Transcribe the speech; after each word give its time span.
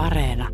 Areena. 0.00 0.48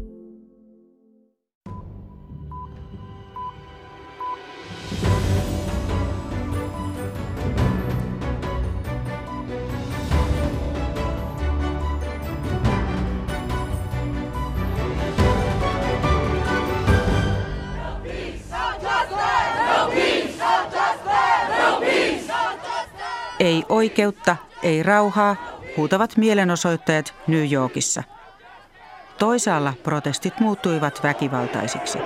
Ei 23.40 23.64
oikeutta, 23.68 24.36
ei 24.62 24.82
rauhaa, 24.82 25.36
huutavat 25.76 26.16
mielenosoittajat 26.16 27.14
New 27.26 27.52
Yorkissa. 27.52 28.15
Toisaalla 29.18 29.72
protestit 29.82 30.40
muuttuivat 30.40 31.02
väkivaltaisiksi. 31.02 31.98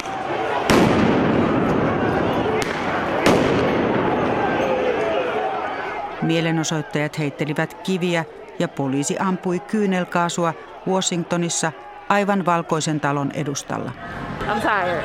Mielenosoittajat 6.23 7.19
heittelivät 7.19 7.75
kiviä 7.75 8.25
ja 8.59 8.69
poliisi 8.69 9.17
ampui 9.19 9.61
kyynelkaasua 9.61 10.55
Washingtonissa 10.89 11.73
aivan 12.09 12.47
valkoisen 12.47 13.01
talon 13.01 13.31
edustalla. 13.35 13.93
I'm 14.41 14.61
tired. 14.61 15.05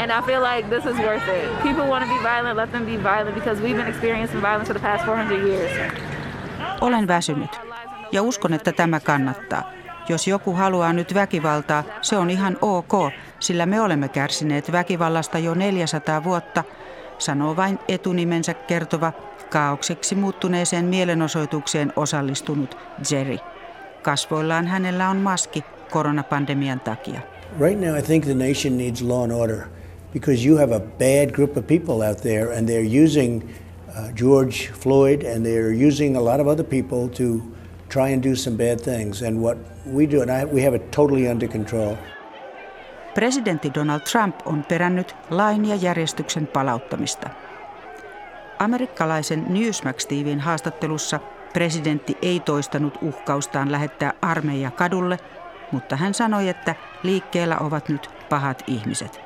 And 0.00 0.10
I 0.10 0.26
feel 0.26 0.42
like 0.42 0.68
this 0.68 0.94
is 0.94 1.02
worth 1.02 1.28
it. 1.28 1.62
People 1.62 1.88
want 1.88 2.04
to 2.04 2.14
be 2.14 2.22
violent, 2.22 2.56
let 2.56 2.70
them 2.72 2.84
be 2.84 3.02
violent 3.02 3.34
because 3.34 3.62
we've 3.62 3.76
been 3.76 3.88
experiencing 3.88 4.42
violence 4.42 4.72
for 4.72 4.80
the 4.80 4.88
past 4.88 5.06
400 5.06 5.38
years. 5.38 5.92
Olen 6.80 7.08
väsynyt 7.08 7.60
ja 8.12 8.22
uskon, 8.22 8.52
että 8.52 8.72
tämä 8.72 9.00
kannattaa. 9.00 9.62
Jos 10.08 10.26
joku 10.26 10.52
haluaa 10.52 10.92
nyt 10.92 11.14
väkivaltaa, 11.14 11.84
se 12.02 12.16
on 12.16 12.30
ihan 12.30 12.58
ok, 12.62 12.92
sillä 13.40 13.66
me 13.66 13.80
olemme 13.80 14.08
kärsineet 14.08 14.72
väkivallasta 14.72 15.38
jo 15.38 15.54
400 15.54 16.24
vuotta, 16.24 16.64
sanoo 17.18 17.56
vain 17.56 17.78
etunimensä 17.88 18.54
kertova 18.54 19.12
kaaukseksi 19.50 20.14
muuttuneeseen 20.14 20.84
mielenosoitukseen 20.84 21.92
osallistunut 21.96 22.76
Jerry. 23.10 23.38
Kasvoillaan 24.02 24.66
hänellä 24.66 25.10
on 25.10 25.16
maski 25.16 25.64
koronapandemian 25.90 26.80
takia. 26.80 27.20
Right 27.60 27.80
now, 27.80 27.98
I 27.98 28.02
think 28.02 28.24
the 28.24 28.34
nation 28.34 28.78
needs 28.78 29.02
law 29.02 29.22
and 29.24 29.32
order 29.32 29.60
because 30.12 30.48
you 30.48 30.58
have 30.58 30.74
a 30.76 30.80
bad 30.80 31.34
group 31.34 31.56
of 31.56 31.66
people 31.66 32.08
out 32.08 32.20
there, 32.22 32.58
and 32.58 32.68
they're 32.68 33.04
using 33.04 33.42
uh, 33.88 34.12
George 34.14 34.72
Floyd 34.80 35.22
and 35.22 35.44
they're 35.44 35.86
using 35.86 36.16
a 36.16 36.24
lot 36.24 36.40
of 36.40 36.46
other 36.46 36.64
people 36.64 37.08
to 37.08 37.55
try 37.88 38.12
and 38.14 38.22
do 38.22 38.34
some 38.34 38.56
bad 38.56 38.78
things. 38.80 39.22
And 39.22 39.38
what 39.38 39.58
we 39.94 40.10
do, 40.10 40.22
and 40.22 40.30
I, 40.30 40.44
we 40.44 40.64
have 40.64 40.76
it 40.76 40.90
totally 40.90 41.28
under 41.28 41.48
control. 41.48 41.96
Presidentti 43.14 43.74
Donald 43.74 44.00
Trump 44.00 44.36
on 44.44 44.64
perännyt 44.64 45.16
lain 45.30 45.64
ja 45.64 45.74
järjestyksen 45.74 46.46
palauttamista. 46.46 47.30
Amerikkalaisen 48.58 49.44
Newsmax-tiivin 49.48 50.40
haastattelussa 50.40 51.20
presidentti 51.52 52.16
ei 52.22 52.40
toistanut 52.40 52.98
uhkaustaan 53.02 53.72
lähettää 53.72 54.12
armeija 54.22 54.70
kadulle, 54.70 55.18
mutta 55.72 55.96
hän 55.96 56.14
sanoi, 56.14 56.48
että 56.48 56.74
liikkeellä 57.02 57.58
ovat 57.58 57.88
nyt 57.88 58.10
pahat 58.28 58.62
ihmiset. 58.66 59.20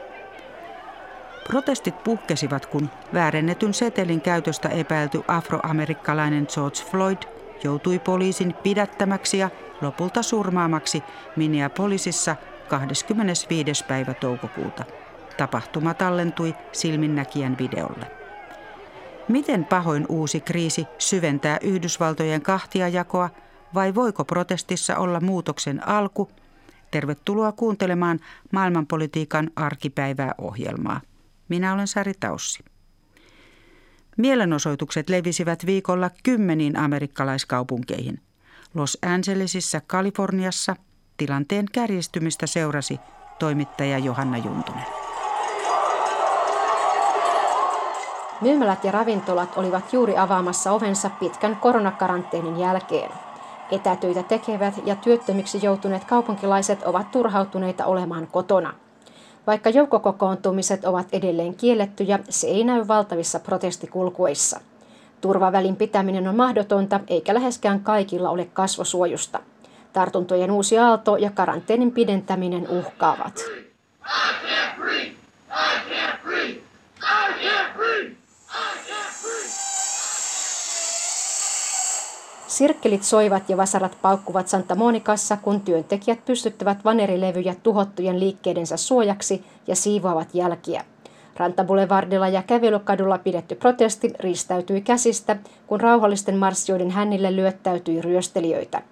Protestit 1.47 2.05
puhkesivat, 2.05 2.67
kun 2.67 2.91
väärennetyn 3.15 3.75
setelin 3.75 4.21
käytöstä 4.21 4.69
epäilty 4.69 5.23
afroamerikkalainen 5.29 6.47
George 6.55 6.83
Floyd 6.91 7.40
joutui 7.65 7.99
poliisin 7.99 8.55
pidättämäksi 8.63 9.39
ja 9.39 9.51
lopulta 9.81 10.23
surmaamaksi 10.23 11.03
Minneapolisissa 11.37 12.37
25. 12.69 13.85
päivä 13.85 14.15
toukokuuta. 14.15 14.85
Tapahtuma 15.37 15.95
tallentui 15.95 16.55
silminnäkijän 16.73 17.57
videolle. 17.59 18.07
Miten 19.29 19.65
pahoin 19.65 20.07
uusi 20.09 20.41
kriisi 20.41 20.87
syventää 20.99 21.59
Yhdysvaltojen 21.63 22.43
kahtiajakoa 22.43 23.31
vai 23.75 23.95
voiko 23.95 24.25
protestissa 24.25 24.97
olla 24.97 25.21
muutoksen 25.21 25.89
alku? 25.89 26.31
Tervetuloa 26.91 27.53
kuuntelemaan 27.53 28.21
maailmanpolitiikan 28.53 29.51
arkipäivää 29.57 30.35
ohjelmaa. 30.39 31.01
Minä 31.49 31.75
olen 31.75 31.89
Sari 31.89 32.13
Taussi. 32.21 32.65
Mielenosoitukset 34.17 35.09
levisivät 35.11 35.67
viikolla 35.67 36.11
kymmeniin 36.23 36.77
amerikkalaiskaupunkeihin. 36.77 38.21
Los 38.75 38.99
Angelesissa, 39.07 39.81
Kaliforniassa 39.87 40.77
tilanteen 41.17 41.67
kärjistymistä 41.73 42.47
seurasi 42.47 43.01
toimittaja 43.39 43.99
Johanna 43.99 44.39
Juntunen. 44.39 44.85
Myymälät 48.41 48.85
ja 48.85 48.93
ravintolat 48.93 49.59
olivat 49.59 49.93
juuri 49.93 50.17
avaamassa 50.17 50.73
ovensa 50.73 51.11
pitkän 51.11 51.57
koronakaranteenin 51.57 52.59
jälkeen. 52.59 53.11
Etätöitä 53.71 54.23
tekevät 54.23 54.75
ja 54.85 54.97
työttömiksi 54.97 55.59
joutuneet 55.63 56.05
kaupunkilaiset 56.05 56.83
ovat 56.83 57.11
turhautuneita 57.11 57.85
olemaan 57.85 58.27
kotona– 58.27 58.75
vaikka 59.51 59.71
joukkokokoontumiset 59.71 60.85
ovat 60.85 61.07
edelleen 61.13 61.55
kiellettyjä, 61.55 62.19
se 62.29 62.47
ei 62.47 62.65
näy 62.65 62.89
valtavissa 62.89 63.41
protestikulkuissa. 63.41 64.61
Turvavälin 65.21 65.77
pitäminen 65.77 66.29
on 66.29 66.37
mahdotonta, 66.37 67.01
eikä 67.09 67.35
läheskään 67.35 67.81
kaikilla 67.81 68.31
ole 68.31 68.45
kasvosuojusta. 68.53 69.41
Tartuntojen 69.93 70.51
uusi 70.51 70.79
aalto 70.79 71.17
ja 71.17 71.31
karanteenin 71.31 71.93
pidentäminen 71.93 72.69
uhkaavat. 72.69 73.41
Sirkkelit 82.61 83.03
soivat 83.03 83.51
ja 83.51 83.57
vasarat 83.57 83.97
paukkuvat 84.03 84.49
Santa 84.49 84.75
Monikassa, 84.75 85.37
kun 85.37 85.61
työntekijät 85.61 86.25
pystyttävät 86.25 86.85
vanerilevyjä 86.85 87.55
tuhottujen 87.63 88.21
liikkeidensä 88.21 88.77
suojaksi 88.77 89.45
ja 89.67 89.77
siivoavat 89.77 90.29
jälkiä. 90.35 90.85
Rantabulevardilla 91.37 92.29
ja 92.29 92.43
kävelykadulla 92.43 93.19
pidetty 93.19 93.55
protesti 93.55 94.13
riistäytyi 94.19 94.81
käsistä, 94.81 95.37
kun 95.67 95.81
rauhallisten 95.81 96.37
marssioiden 96.37 96.91
hännille 96.91 97.37
lyöttäytyi 97.37 98.03
ryöstelijöitä. 98.03 98.83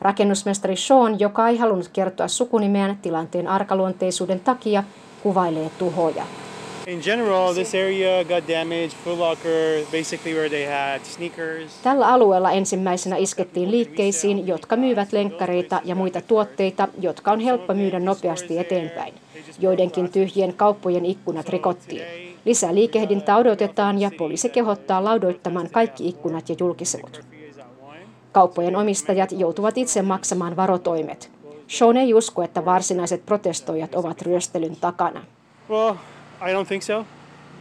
Rakennusmestari 0.00 0.76
Sean, 0.76 1.20
joka 1.20 1.48
ei 1.48 1.58
halunnut 1.58 1.88
kertoa 1.92 2.28
sukunimeään 2.28 2.98
tilanteen 3.02 3.48
arkaluonteisuuden 3.48 4.40
takia, 4.40 4.84
kuvailee 5.22 5.70
tuhoja. 5.78 6.24
In 6.90 7.00
general, 7.00 7.54
this 7.54 7.74
area 7.74 8.24
got 8.24 8.48
damaged. 8.48 8.94
Foot 9.04 9.18
Locker, 9.18 9.84
basically 9.92 10.34
where 10.34 10.48
they 10.48 10.66
had 10.66 11.04
sneakers. 11.04 11.72
Tällä 11.82 12.08
alueella 12.08 12.50
ensimmäisenä 12.50 13.16
iskettiin 13.16 13.70
liikkeisiin, 13.70 14.46
jotka 14.46 14.76
myyvät 14.76 15.12
lenkkareita 15.12 15.80
ja 15.84 15.94
muita 15.94 16.20
tuotteita, 16.20 16.88
jotka 17.00 17.32
on 17.32 17.40
helppo 17.40 17.74
myydä 17.74 18.00
nopeasti 18.00 18.58
eteenpäin. 18.58 19.14
Joidenkin 19.58 20.12
tyhjien 20.12 20.54
kauppojen 20.54 21.06
ikkunat 21.06 21.48
rikottiin. 21.48 22.02
Lisää 22.44 22.74
liikehdintää 22.74 23.36
odotetaan 23.36 24.00
ja 24.00 24.10
poliisi 24.18 24.48
kehottaa 24.48 25.04
laudoittamaan 25.04 25.70
kaikki 25.70 26.08
ikkunat 26.08 26.48
ja 26.48 26.56
julkisivut. 26.58 27.20
Kauppojen 28.32 28.76
omistajat 28.76 29.32
joutuvat 29.32 29.78
itse 29.78 30.02
maksamaan 30.02 30.56
varotoimet. 30.56 31.30
Sean 31.66 31.96
ei 31.96 32.14
usko, 32.14 32.42
että 32.42 32.64
varsinaiset 32.64 33.26
protestoijat 33.26 33.94
ovat 33.94 34.22
ryöstelyn 34.22 34.76
takana. 34.80 35.24
Well, 35.70 35.94
I 36.40 36.52
don't 36.52 36.66
think 36.66 36.82
so. 36.82 37.06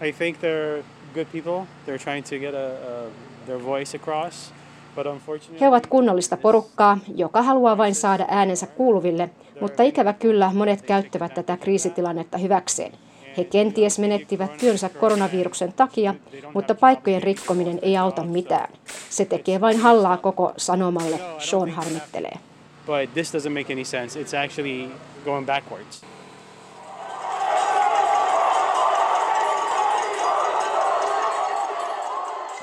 I 0.02 0.12
think 0.12 0.38
they're 0.38 0.84
good 1.14 1.28
people. 1.32 1.68
They're 1.86 2.04
trying 2.04 2.24
to 2.24 2.40
get 2.40 2.54
a, 2.54 2.68
a, 2.68 3.10
their 3.46 3.64
voice 3.66 3.98
across. 3.98 4.54
But 4.96 5.06
unfortunately... 5.06 5.60
He 5.60 5.68
ovat 5.68 5.88
kunnollista 5.88 6.38
porukkaa, 6.38 6.98
joka 7.16 7.42
haluaa 7.42 7.78
vain 7.78 7.96
saada 7.96 8.26
äänensä 8.28 8.68
kuuluville, 8.68 9.30
mutta 9.62 9.84
ikävä 9.84 10.14
kyllä 10.14 10.52
monet 10.54 10.82
käyttävät 10.82 11.34
tätä 11.34 11.58
kriisitilannetta 11.58 12.38
hyväkseen. 12.38 12.92
He 13.38 13.44
kenties 13.44 14.00
menettivät 14.00 14.58
työnsä 14.58 14.90
koronaviruksen 14.90 15.74
takia, 15.74 16.16
mutta 16.54 16.76
paikkojen 16.76 17.24
rikkominen 17.24 17.80
ei 17.82 17.98
auta 17.98 18.24
mitään. 18.24 18.74
Se 19.10 19.26
tekee 19.26 19.62
vain 19.62 19.80
hallaa 19.80 20.18
koko 20.18 20.54
sanomalle, 20.58 21.20
Sean 21.38 21.70
harmittelee. 21.70 22.38
But 22.86 23.14
this 23.14 23.34
doesn't 23.34 23.50
make 23.50 23.74
any 23.74 23.86
sense. 23.86 24.22
It's 24.22 24.46
actually 24.46 24.90
going 25.26 25.46
backwards. 25.46 26.02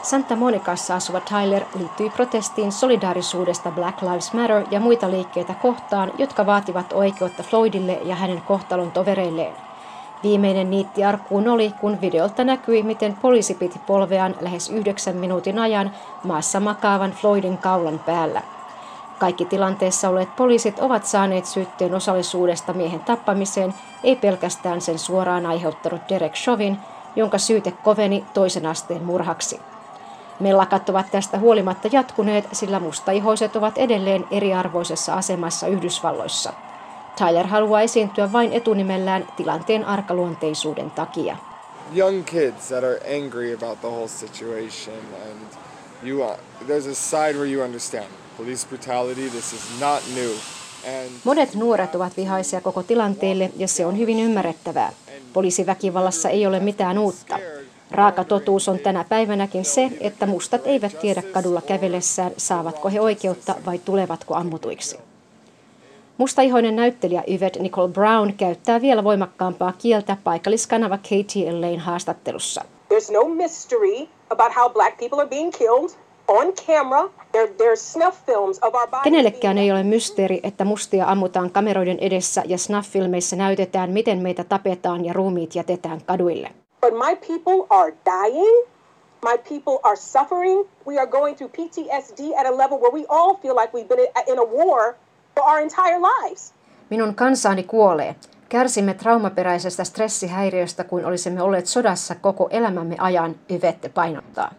Santa 0.06 0.36
Monicassa 0.36 0.94
asuva 0.94 1.20
Tyler 1.20 1.62
liittyi 1.78 2.10
protestiin 2.10 2.72
solidaarisuudesta 2.72 3.70
Black 3.70 4.02
Lives 4.02 4.32
Matter 4.32 4.64
ja 4.70 4.80
muita 4.80 5.10
liikkeitä 5.10 5.54
kohtaan, 5.54 6.12
jotka 6.18 6.46
vaativat 6.46 6.92
oikeutta 6.92 7.42
Floydille 7.42 8.00
ja 8.04 8.14
hänen 8.14 8.42
kohtalon 8.42 8.90
tovereilleen. 8.90 9.54
Viimeinen 10.22 10.70
niitti 10.70 11.04
arkkuun 11.04 11.48
oli, 11.48 11.72
kun 11.80 12.00
videolta 12.00 12.44
näkyi, 12.44 12.82
miten 12.82 13.16
poliisi 13.22 13.54
piti 13.54 13.78
polveaan 13.78 14.34
lähes 14.40 14.70
yhdeksän 14.70 15.16
minuutin 15.16 15.58
ajan 15.58 15.90
maassa 16.24 16.60
makaavan 16.60 17.12
Floydin 17.12 17.58
kaulan 17.58 17.98
päällä. 17.98 18.42
Kaikki 19.18 19.44
tilanteessa 19.44 20.08
olleet 20.08 20.36
poliisit 20.36 20.78
ovat 20.78 21.06
saaneet 21.06 21.46
syytteen 21.46 21.94
osallisuudesta 21.94 22.72
miehen 22.72 23.00
tappamiseen, 23.00 23.74
ei 24.04 24.16
pelkästään 24.16 24.80
sen 24.80 24.98
suoraan 24.98 25.46
aiheuttanut 25.46 26.00
Derek 26.08 26.34
Chauvin, 26.34 26.78
jonka 27.16 27.38
syyte 27.38 27.70
koveni 27.70 28.24
toisen 28.34 28.66
asteen 28.66 29.04
murhaksi. 29.04 29.60
Mellakat 30.40 30.88
ovat 30.88 31.10
tästä 31.10 31.38
huolimatta 31.38 31.88
jatkuneet, 31.92 32.44
sillä 32.52 32.80
mustaihoiset 32.80 33.56
ovat 33.56 33.78
edelleen 33.78 34.24
eriarvoisessa 34.30 35.14
asemassa 35.14 35.66
Yhdysvalloissa. 35.66 36.52
Tyler 37.18 37.46
haluaa 37.46 37.80
esiintyä 37.80 38.32
vain 38.32 38.52
etunimellään 38.52 39.28
tilanteen 39.36 39.84
arkaluonteisuuden 39.84 40.90
takia. 40.90 41.36
Young 41.96 42.24
kids 42.24 42.68
that 42.68 42.84
are 42.84 43.00
angry 43.16 43.54
about 43.54 43.80
the 43.80 43.88
whole 43.88 44.08
situation 44.08 44.96
and 45.30 45.40
you 46.02 46.22
uh, 46.22 46.36
there's 46.66 46.90
a 46.90 46.94
side 46.94 47.38
where 47.38 47.52
you 47.52 47.64
understand 47.64 48.06
police 48.36 48.66
brutality 48.68 49.30
this 49.30 49.52
is 49.52 49.80
not 49.80 50.02
new 50.14 50.32
and 50.86 51.10
Monet 51.24 51.54
nuoret 51.54 51.94
ovat 51.94 52.16
vihaisia 52.16 52.60
koko 52.60 52.82
tilanteelle 52.82 53.50
ja 53.56 53.68
se 53.68 53.86
on 53.86 53.98
hyvin 53.98 54.20
ymmärrettävää. 54.20 54.92
Poliisiväkivallassa 55.32 56.28
ei 56.28 56.46
ole 56.46 56.60
mitään 56.60 56.98
uutta. 56.98 57.38
Raaka 57.90 58.24
totuus 58.24 58.68
on 58.68 58.78
tänä 58.78 59.04
päivänäkin 59.08 59.64
se, 59.64 59.90
että 60.00 60.26
mustat 60.26 60.60
eivät 60.64 61.00
tiedä 61.00 61.22
kadulla 61.22 61.62
kävelessään, 61.62 62.32
saavatko 62.36 62.88
he 62.88 63.00
oikeutta 63.00 63.54
vai 63.66 63.78
tulevatko 63.78 64.34
ammutuiksi. 64.34 64.98
Mustaihoinen 66.18 66.76
näyttelijä 66.76 67.24
Yvette 67.26 67.60
Nicole 67.62 67.92
Brown 67.92 68.32
käyttää 68.32 68.80
vielä 68.80 69.04
voimakkaampaa 69.04 69.72
kieltä 69.78 70.16
paikalliskanava 70.24 70.98
KTLAn 70.98 71.78
haastattelussa. 71.78 72.64
There's 72.94 73.12
no 73.12 73.24
mystery 73.24 74.08
about 74.30 74.56
how 74.56 74.72
black 74.72 74.98
people 74.98 75.18
are 75.18 75.28
being 75.28 75.52
killed 75.58 75.90
on 76.28 76.52
camera. 76.66 77.10
There, 77.32 77.46
there's 77.46 77.92
snuff 77.92 78.26
films 78.26 78.58
of 78.62 78.74
our 78.74 78.88
bodies 78.88 79.04
Kenellekään 79.04 79.58
ei 79.58 79.72
ole 79.72 79.82
mysteeri, 79.82 80.40
että 80.42 80.64
mustia 80.64 81.06
ammutaan 81.06 81.50
kameroiden 81.50 81.98
edessä 81.98 82.42
ja 82.46 82.58
snuff-filmeissä 82.58 83.36
näytetään, 83.36 83.90
miten 83.90 84.18
meitä 84.18 84.44
tapetaan 84.44 85.04
ja 85.04 85.12
ruumiit 85.12 85.54
jätetään 85.54 86.00
kaduille. 86.06 86.50
But 86.80 86.92
my 86.94 87.16
people 87.26 87.66
are 87.70 87.92
dying. 88.04 88.66
My 89.22 89.38
people 89.48 89.78
are 89.82 89.96
suffering. 89.96 90.68
We 90.86 90.98
are 90.98 91.06
going 91.06 91.36
through 91.36 91.52
PTSD 91.58 92.38
at 92.40 92.46
a 92.46 92.56
level 92.56 92.78
where 92.78 92.92
we 92.92 93.04
all 93.08 93.34
feel 93.42 93.54
like 93.56 93.72
we've 93.74 93.88
been 93.88 94.00
in- 94.26 94.38
a 94.38 94.44
war 94.44 94.94
for 95.34 95.44
our 95.44 95.58
entire 95.62 95.98
lives. 96.00 96.54
Minun 96.90 97.14
kansaani 97.14 97.62
kuolee. 97.62 98.16
Kärsimme 98.48 98.94
traumaperäisestä 98.94 99.84
stressihäiriöstä 99.84 100.84
kuin 100.84 101.06
olisimme 101.06 101.42
olleet 101.42 101.66
sodassa 101.66 102.14
koko 102.14 102.48
elämämme 102.50 102.96
ajan, 102.98 103.34
Yvette 103.50 103.88
painottaa. 103.88 104.52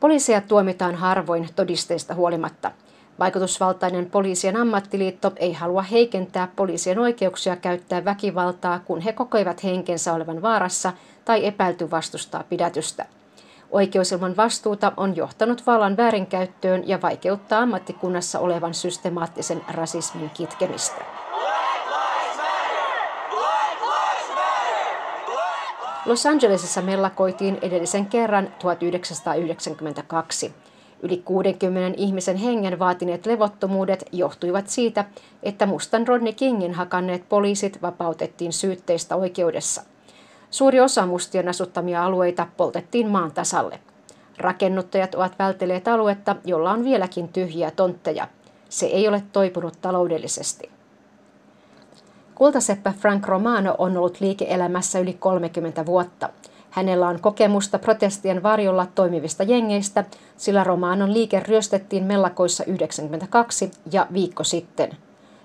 Poliiseja 0.00 0.40
tuomitaan 0.40 0.94
harvoin 0.94 1.48
todisteista 1.56 2.14
huolimatta. 2.14 2.70
Vaikutusvaltainen 3.18 4.10
poliisien 4.10 4.56
ammattiliitto 4.56 5.32
ei 5.36 5.52
halua 5.52 5.82
heikentää 5.82 6.48
poliisien 6.56 6.98
oikeuksia 6.98 7.56
käyttää 7.56 8.04
väkivaltaa, 8.04 8.78
kun 8.78 9.00
he 9.00 9.12
kokevat 9.12 9.64
henkensä 9.64 10.12
olevan 10.12 10.42
vaarassa 10.42 10.92
tai 11.24 11.46
epäilty 11.46 11.90
vastustaa 11.90 12.44
pidätystä. 12.48 13.06
Oikeus 13.70 14.12
ilman 14.12 14.36
vastuuta 14.36 14.92
on 14.96 15.16
johtanut 15.16 15.66
vallan 15.66 15.96
väärinkäyttöön 15.96 16.88
ja 16.88 17.02
vaikeuttaa 17.02 17.60
ammattikunnassa 17.60 18.38
olevan 18.38 18.74
systemaattisen 18.74 19.64
rasismin 19.68 20.30
kitkemistä. 20.30 21.04
Los 26.06 26.26
Angelesissa 26.26 26.82
mellakoitiin 26.82 27.58
edellisen 27.62 28.06
kerran 28.06 28.48
1992. 28.58 30.54
Yli 31.02 31.22
60 31.24 31.94
ihmisen 32.00 32.36
hengen 32.36 32.78
vaatineet 32.78 33.26
levottomuudet 33.26 34.04
johtuivat 34.12 34.68
siitä, 34.68 35.04
että 35.42 35.66
mustan 35.66 36.08
Rodney 36.08 36.32
Kingin 36.32 36.74
hakanneet 36.74 37.28
poliisit 37.28 37.82
vapautettiin 37.82 38.52
syytteistä 38.52 39.16
oikeudessa. 39.16 39.82
Suuri 40.50 40.80
osa 40.80 41.06
mustien 41.06 41.48
asuttamia 41.48 42.04
alueita 42.04 42.46
poltettiin 42.56 43.08
maan 43.08 43.32
tasalle. 43.32 43.80
Rakennuttajat 44.38 45.14
ovat 45.14 45.38
vältelleet 45.38 45.88
aluetta, 45.88 46.36
jolla 46.44 46.70
on 46.70 46.84
vieläkin 46.84 47.28
tyhjiä 47.28 47.70
tontteja. 47.70 48.28
Se 48.68 48.86
ei 48.86 49.08
ole 49.08 49.22
toipunut 49.32 49.80
taloudellisesti. 49.80 50.70
Kultaseppä 52.34 52.92
Frank 52.98 53.26
Romano 53.26 53.74
on 53.78 53.96
ollut 53.96 54.20
liike-elämässä 54.20 54.98
yli 54.98 55.12
30 55.12 55.86
vuotta. 55.86 56.28
Hänellä 56.76 57.08
on 57.08 57.20
kokemusta 57.20 57.78
protestien 57.78 58.42
varjolla 58.42 58.86
toimivista 58.86 59.42
jengeistä, 59.42 60.04
sillä 60.36 60.64
Romanon 60.64 61.14
liike 61.14 61.40
ryöstettiin 61.40 62.04
mellakoissa 62.04 62.64
92 62.64 63.70
ja 63.92 64.06
viikko 64.12 64.44
sitten. 64.44 64.90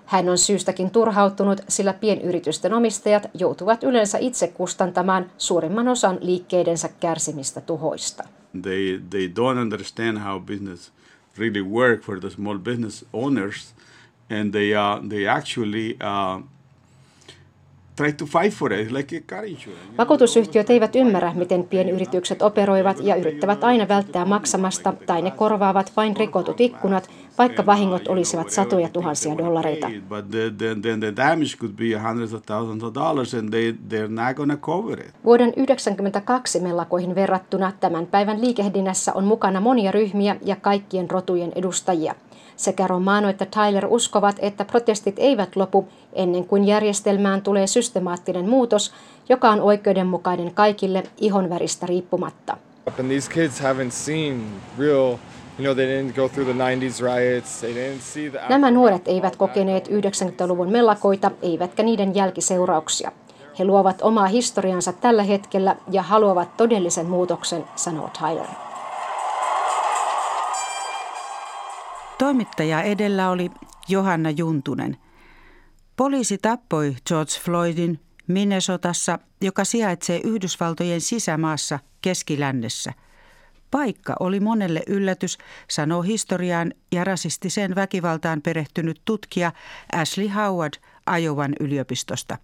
Hän 0.06 0.28
on 0.28 0.38
syystäkin 0.38 0.90
turhautunut, 0.90 1.60
sillä 1.68 1.92
pienyritysten 1.92 2.74
omistajat 2.74 3.30
joutuvat 3.34 3.82
yleensä 3.84 4.18
itse 4.18 4.48
kustantamaan 4.48 5.30
suurimman 5.38 5.88
osan 5.88 6.18
liikkeidensä 6.20 6.88
kärsimistä 7.00 7.60
tuhoista. 7.60 8.24
They 8.62 9.00
they 9.10 9.26
don't 9.28 9.58
understand 9.60 10.18
how 10.18 10.40
business 10.40 10.92
really 11.38 11.62
work 11.62 12.02
for 12.02 12.20
the 12.20 12.30
small 12.30 12.58
business 12.58 13.04
owners, 13.12 13.74
and 14.40 14.50
they 14.50 14.72
uh, 14.74 15.08
they 15.08 15.28
actually 15.28 15.90
uh, 15.90 15.92
try 15.96 16.00
to 16.00 16.00
fight 16.02 16.40
for 16.40 16.40
it 16.40 16.40
like 16.40 16.40
a 16.40 16.40
car 16.40 16.40
insurance. 16.40 17.81
Vakuutusyhtiöt 19.98 20.70
eivät 20.70 20.96
ymmärrä, 20.96 21.32
miten 21.34 21.64
pienyritykset 21.64 22.42
operoivat 22.42 22.96
ja 23.00 23.16
yrittävät 23.16 23.64
aina 23.64 23.88
välttää 23.88 24.24
maksamasta 24.24 24.92
tai 25.06 25.22
ne 25.22 25.30
korvaavat 25.30 25.92
vain 25.96 26.16
rikotut 26.16 26.60
ikkunat, 26.60 27.10
vaikka 27.38 27.66
vahingot 27.66 28.08
olisivat 28.08 28.50
satoja 28.50 28.88
tuhansia 28.88 29.38
dollareita. 29.38 29.90
Vuoden 35.24 35.52
1992 35.52 36.60
mellakoihin 36.60 37.14
verrattuna 37.14 37.72
tämän 37.80 38.06
päivän 38.06 38.40
liikehdinnässä 38.40 39.12
on 39.12 39.24
mukana 39.24 39.60
monia 39.60 39.92
ryhmiä 39.92 40.36
ja 40.44 40.56
kaikkien 40.56 41.10
rotujen 41.10 41.52
edustajia. 41.54 42.14
Sekä 42.56 42.86
Romano 42.86 43.28
että 43.28 43.46
Tyler 43.46 43.86
uskovat, 43.86 44.36
että 44.38 44.64
protestit 44.64 45.14
eivät 45.18 45.56
lopu 45.56 45.88
ennen 46.12 46.44
kuin 46.44 46.64
järjestelmään 46.64 47.42
tulee 47.42 47.66
systemaattinen 47.66 48.48
muutos, 48.48 48.92
joka 49.28 49.50
on 49.50 49.60
oikeudenmukainen 49.60 50.54
kaikille 50.54 51.02
ihonväristä 51.16 51.86
riippumatta. 51.86 52.56
And 52.98 53.08
these 53.08 53.30
kids 53.30 53.60
haven't 53.60 53.90
seen 53.90 54.44
real, 54.78 55.18
you 55.58 55.64
know, 55.64 55.74
they 55.74 55.86
didn't 55.86 56.14
go 56.16 56.28
through 56.28 56.50
the 56.50 56.58
90s 56.58 57.02
riots. 57.02 57.60
They 57.60 57.72
didn't 57.72 58.00
see 58.00 58.30
the 58.30 58.40
Nämä 58.48 58.70
nuoret 58.70 59.08
eivät 59.08 59.36
kokeneet 59.36 59.88
90-luvun 59.88 60.70
mellakoita, 60.70 61.30
eivätkä 61.42 61.82
niiden 61.82 62.14
jälkiseurauksia. 62.14 63.12
He 63.58 63.64
luovat 63.64 64.02
omaa 64.02 64.26
historiansa 64.26 64.92
tällä 64.92 65.22
hetkellä 65.22 65.76
ja 65.90 66.02
haluavat 66.02 66.56
todellisen 66.56 67.06
muutoksen, 67.06 67.64
sanoo 67.76 68.10
Tyler. 68.18 68.71
Toimittaja 72.18 72.82
edellä 72.82 73.30
oli 73.30 73.50
Johanna 73.88 74.30
Juntunen. 74.30 74.96
Poliisi 75.96 76.38
tappoi 76.38 76.96
George 77.08 77.32
Floydin 77.44 78.00
Minnesotassa, 78.26 79.18
joka 79.40 79.64
sijaitsee 79.64 80.20
Yhdysvaltojen 80.24 81.00
sisämaassa 81.00 81.78
keskilännessä. 82.02 82.92
Paikka 83.70 84.16
oli 84.20 84.40
monelle 84.40 84.82
yllätys, 84.86 85.38
sanoo 85.70 86.02
historiaan 86.02 86.74
ja 86.92 87.04
rasistiseen 87.04 87.74
väkivaltaan 87.74 88.42
perehtynyt 88.42 89.02
tutkija 89.04 89.52
Ashley 89.92 90.28
Howard 90.28 90.74
Iowan 91.20 91.52
yliopistosta. 91.60 92.38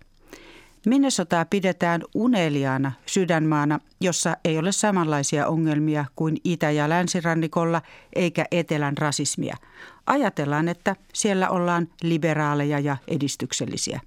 Minnesotaa 0.87 1.45
pidetään 1.45 2.03
uneliaana 2.15 2.93
sydänmaana, 3.07 3.79
jossa 4.01 4.37
ei 4.45 4.59
ole 4.59 4.73
samanlaisia 4.73 5.47
ongelmia 5.47 6.05
kuin 6.17 6.37
itä- 6.45 6.71
ja 6.71 6.89
länsirannikolla 6.89 7.83
eikä 8.17 8.45
etelän 8.51 8.99
rasismia. 8.99 9.57
Ajatellaan, 10.07 10.69
että 10.69 10.97
siellä 11.15 11.49
ollaan 11.49 11.89
liberaaleja 12.03 12.79
ja 12.79 12.97
edistyksellisiä. 13.09 14.01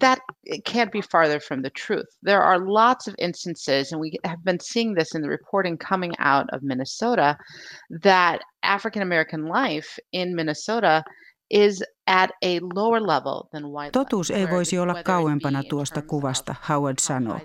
that 0.00 0.18
can't 0.64 0.90
be 0.92 1.02
farther 1.02 1.40
from 1.40 1.62
the 1.62 1.70
truth. 1.70 2.06
There 2.22 2.42
are 2.42 2.58
lots 2.58 3.08
of 3.08 3.14
instances, 3.18 3.92
and 3.92 4.00
we 4.00 4.12
have 4.24 4.38
been 4.44 4.60
seeing 4.60 4.94
this 4.94 5.14
in 5.14 5.22
the 5.22 5.28
reporting 5.28 5.76
coming 5.78 6.12
out 6.20 6.46
of 6.52 6.62
Minnesota, 6.62 7.36
that 8.02 8.40
African 8.62 9.02
American 9.02 9.48
life 9.48 9.98
in 10.12 10.34
Minnesota 10.34 11.02
is 11.52 11.84
at 12.06 12.30
a 12.42 12.60
lower 12.74 13.02
level 13.02 13.42
than 13.50 13.64
white 13.64 13.84
life, 13.84 13.92
Totuus 13.92 14.30
ei 14.30 14.50
voisi 14.50 14.78
olla 14.78 15.02
kauempana 15.02 15.62
tuosta 15.62 16.02
kuvasta, 16.02 16.54
Howard 16.68 16.98
how 16.98 17.04
sanoo. 17.06 17.40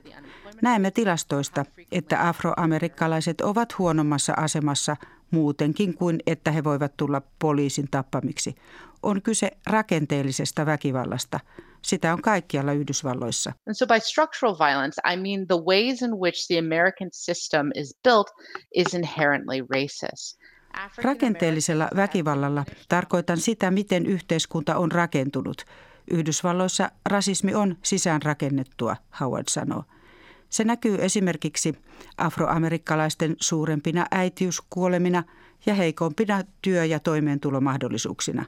Näemme 0.62 0.92
tilastoista, 0.92 1.66
että 1.92 2.28
afroamerikkalaiset 2.28 3.42
ovat 3.42 3.78
huonommassa 3.78 4.34
asemassa 4.38 4.96
muutenkin 5.32 5.94
kuin 5.94 6.20
että 6.28 6.52
he 6.52 6.64
voivat 6.64 6.98
tulla 6.98 7.22
poliisin 7.40 7.88
tappamiksi. 7.92 8.56
On 9.04 9.22
kyse 9.22 9.52
rakenteellisesta 9.68 10.66
väkivallasta. 10.66 11.40
Sitä 11.82 12.14
on 12.14 12.22
kaikkialla 12.22 12.74
Yhdysvalloissa. 12.74 13.54
And 13.68 13.76
so, 13.76 13.88
by 13.88 14.00
structural 14.00 14.56
violence, 14.60 15.02
I 15.14 15.16
mean 15.16 15.48
the 15.48 15.64
ways 15.66 16.02
in 16.02 16.12
which 16.12 16.48
the 16.48 16.60
American 16.60 17.10
system 17.14 17.70
is 17.76 18.00
built 18.04 18.32
is 18.76 18.94
inherently 18.94 19.62
racist. 19.62 20.38
Rakenteellisella 20.98 21.90
väkivallalla 21.96 22.66
tarkoitan 22.90 23.38
sitä, 23.38 23.72
miten 23.72 24.06
yhteiskunta 24.06 24.78
on 24.78 24.92
rakentunut. 24.92 25.66
Yhdysvalloissa 26.12 26.92
rasismi 27.06 27.56
on 27.56 27.78
sisäänrakennettua, 27.84 28.96
Howard 29.20 29.46
sanoo. 29.50 29.84
Se 30.50 30.64
näkyy 30.64 30.98
esimerkiksi 31.00 31.76
afroamerikkalaisten 32.18 33.36
suurempina 33.42 34.06
äitiyskuolemina 34.12 35.24
ja 35.66 35.74
heikompina 35.74 36.44
työ- 36.62 36.86
ja 36.86 37.00
toimeentulomahdollisuuksina. 37.00 38.46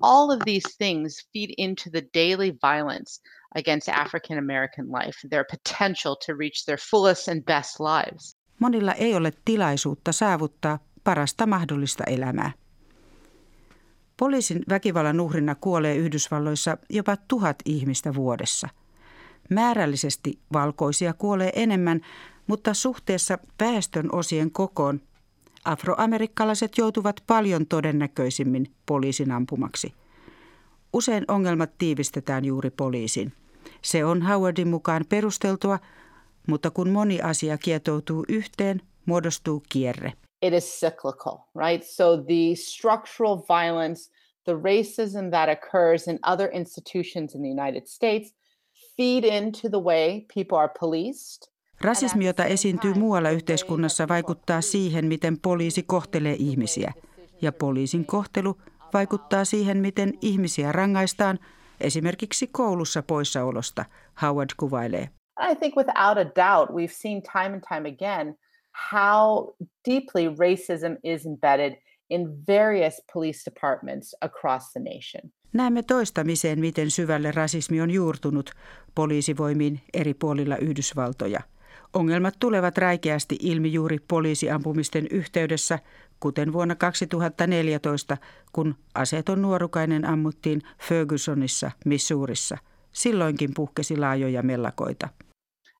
All 0.00 0.30
of 0.30 0.38
these 0.44 0.68
things 0.78 1.28
feed 1.32 1.50
into 1.58 1.82
the 1.90 2.02
daily 2.14 2.52
violence 2.62 3.22
against 3.54 3.88
African 3.88 4.38
American 4.38 4.86
life, 4.86 5.28
their 5.28 5.44
potential 5.44 6.14
to 6.14 6.32
reach 6.38 6.64
their 6.64 6.78
fullest 6.90 7.28
and 7.28 7.42
best 7.42 7.80
lives. 7.80 8.36
Monilla 8.58 8.92
ei 8.92 9.14
ole 9.14 9.32
tilaisuutta 9.44 10.12
saavuttaa 10.12 10.78
parasta 11.04 11.46
mahdollista 11.46 12.04
elämää. 12.04 12.52
Poliisin 14.16 14.62
väkivallan 14.68 15.20
uhrina 15.20 15.54
kuolee 15.54 15.96
Yhdysvalloissa 15.96 16.78
jopa 16.90 17.16
tuhat 17.16 17.56
ihmistä 17.64 18.14
vuodessa. 18.14 18.68
Määrällisesti 19.50 20.38
valkoisia 20.52 21.12
kuolee 21.12 21.52
enemmän, 21.54 22.00
mutta 22.46 22.74
suhteessa 22.74 23.38
väestön 23.60 24.08
osien 24.12 24.50
kokoon 24.50 25.00
afroamerikkalaiset 25.64 26.78
joutuvat 26.78 27.22
paljon 27.26 27.66
todennäköisimmin 27.66 28.66
poliisin 28.86 29.32
ampumaksi. 29.32 29.94
Usein 30.92 31.24
ongelmat 31.28 31.70
tiivistetään 31.78 32.44
juuri 32.44 32.70
poliisin. 32.70 33.32
Se 33.82 34.04
on 34.04 34.22
Howardin 34.22 34.68
mukaan 34.68 35.04
perusteltua, 35.08 35.78
mutta 36.46 36.70
kun 36.70 36.90
moni 36.90 37.20
asia 37.20 37.58
kietoutuu 37.58 38.24
yhteen, 38.28 38.82
muodostuu 39.06 39.62
kierre. 39.68 40.12
It 40.42 40.54
is 40.54 40.80
cyclical, 40.80 41.38
right? 41.54 41.84
So 41.84 42.16
the 42.16 42.54
structural 42.54 43.36
violence, 43.48 44.10
the 44.44 44.52
racism 44.52 45.30
that 45.30 45.48
occurs 45.48 46.08
in 46.08 46.18
other 46.22 46.50
institutions 46.52 47.34
in 47.34 47.42
the 47.42 47.48
United 47.48 47.86
States 47.86 48.34
feed 48.96 49.24
into 49.24 49.68
the 49.68 49.80
way 49.80 50.26
people 50.34 50.58
are 50.58 50.72
policed. 50.80 51.52
Rasismi, 51.80 52.26
jota 52.26 52.44
esiintyy 52.44 52.94
muualla 52.94 53.30
yhteiskunnassa, 53.30 54.08
vaikuttaa 54.08 54.60
siihen, 54.60 55.04
miten 55.04 55.40
poliisi 55.40 55.82
kohtelee 55.82 56.36
ihmisiä. 56.38 56.92
Ja 57.42 57.52
poliisin 57.52 58.06
kohtelu 58.06 58.58
vaikuttaa 58.92 59.44
siihen, 59.44 59.78
miten 59.78 60.12
ihmisiä 60.22 60.72
rangaistaan, 60.72 61.38
esimerkiksi 61.80 62.46
koulussa 62.46 63.02
poissaolosta, 63.02 63.84
Howard 64.22 64.50
kuvailee. 64.56 65.08
I 65.50 65.56
think 65.56 65.76
without 65.76 66.18
a 66.18 66.24
doubt, 66.24 66.70
we've 66.70 66.92
seen 66.92 67.22
time 67.22 67.54
and 67.54 67.62
time 67.68 67.88
again 67.88 68.38
how 68.92 69.54
deeply 69.84 70.28
racism 70.28 70.96
is 71.04 71.26
embedded 71.26 71.72
in 72.10 72.46
various 72.46 73.02
police 73.12 73.50
departments 73.50 74.16
across 74.20 74.72
the 74.72 74.80
nation. 74.80 75.32
Näemme 75.52 75.82
toistamiseen, 75.82 76.60
miten 76.60 76.90
syvälle 76.90 77.32
rasismi 77.32 77.80
on 77.80 77.90
juurtunut 77.90 78.50
poliisivoimiin 78.94 79.80
eri 79.94 80.14
puolilla 80.14 80.56
Yhdysvaltoja. 80.56 81.40
Ongelmat 81.92 82.34
tulevat 82.40 82.78
räikeästi 82.78 83.36
ilmi 83.40 83.72
juuri 83.72 83.98
poliisiampumisten 84.08 85.06
yhteydessä, 85.10 85.78
kuten 86.20 86.52
vuonna 86.52 86.74
2014, 86.74 88.16
kun 88.52 88.74
aseton 88.94 89.42
nuorukainen 89.42 90.04
ammuttiin 90.04 90.62
Fergusonissa, 90.88 91.70
Missourissa. 91.84 92.58
Silloinkin 92.92 93.54
puhkesi 93.54 93.96
laajoja 93.96 94.42
mellakoita. 94.42 95.08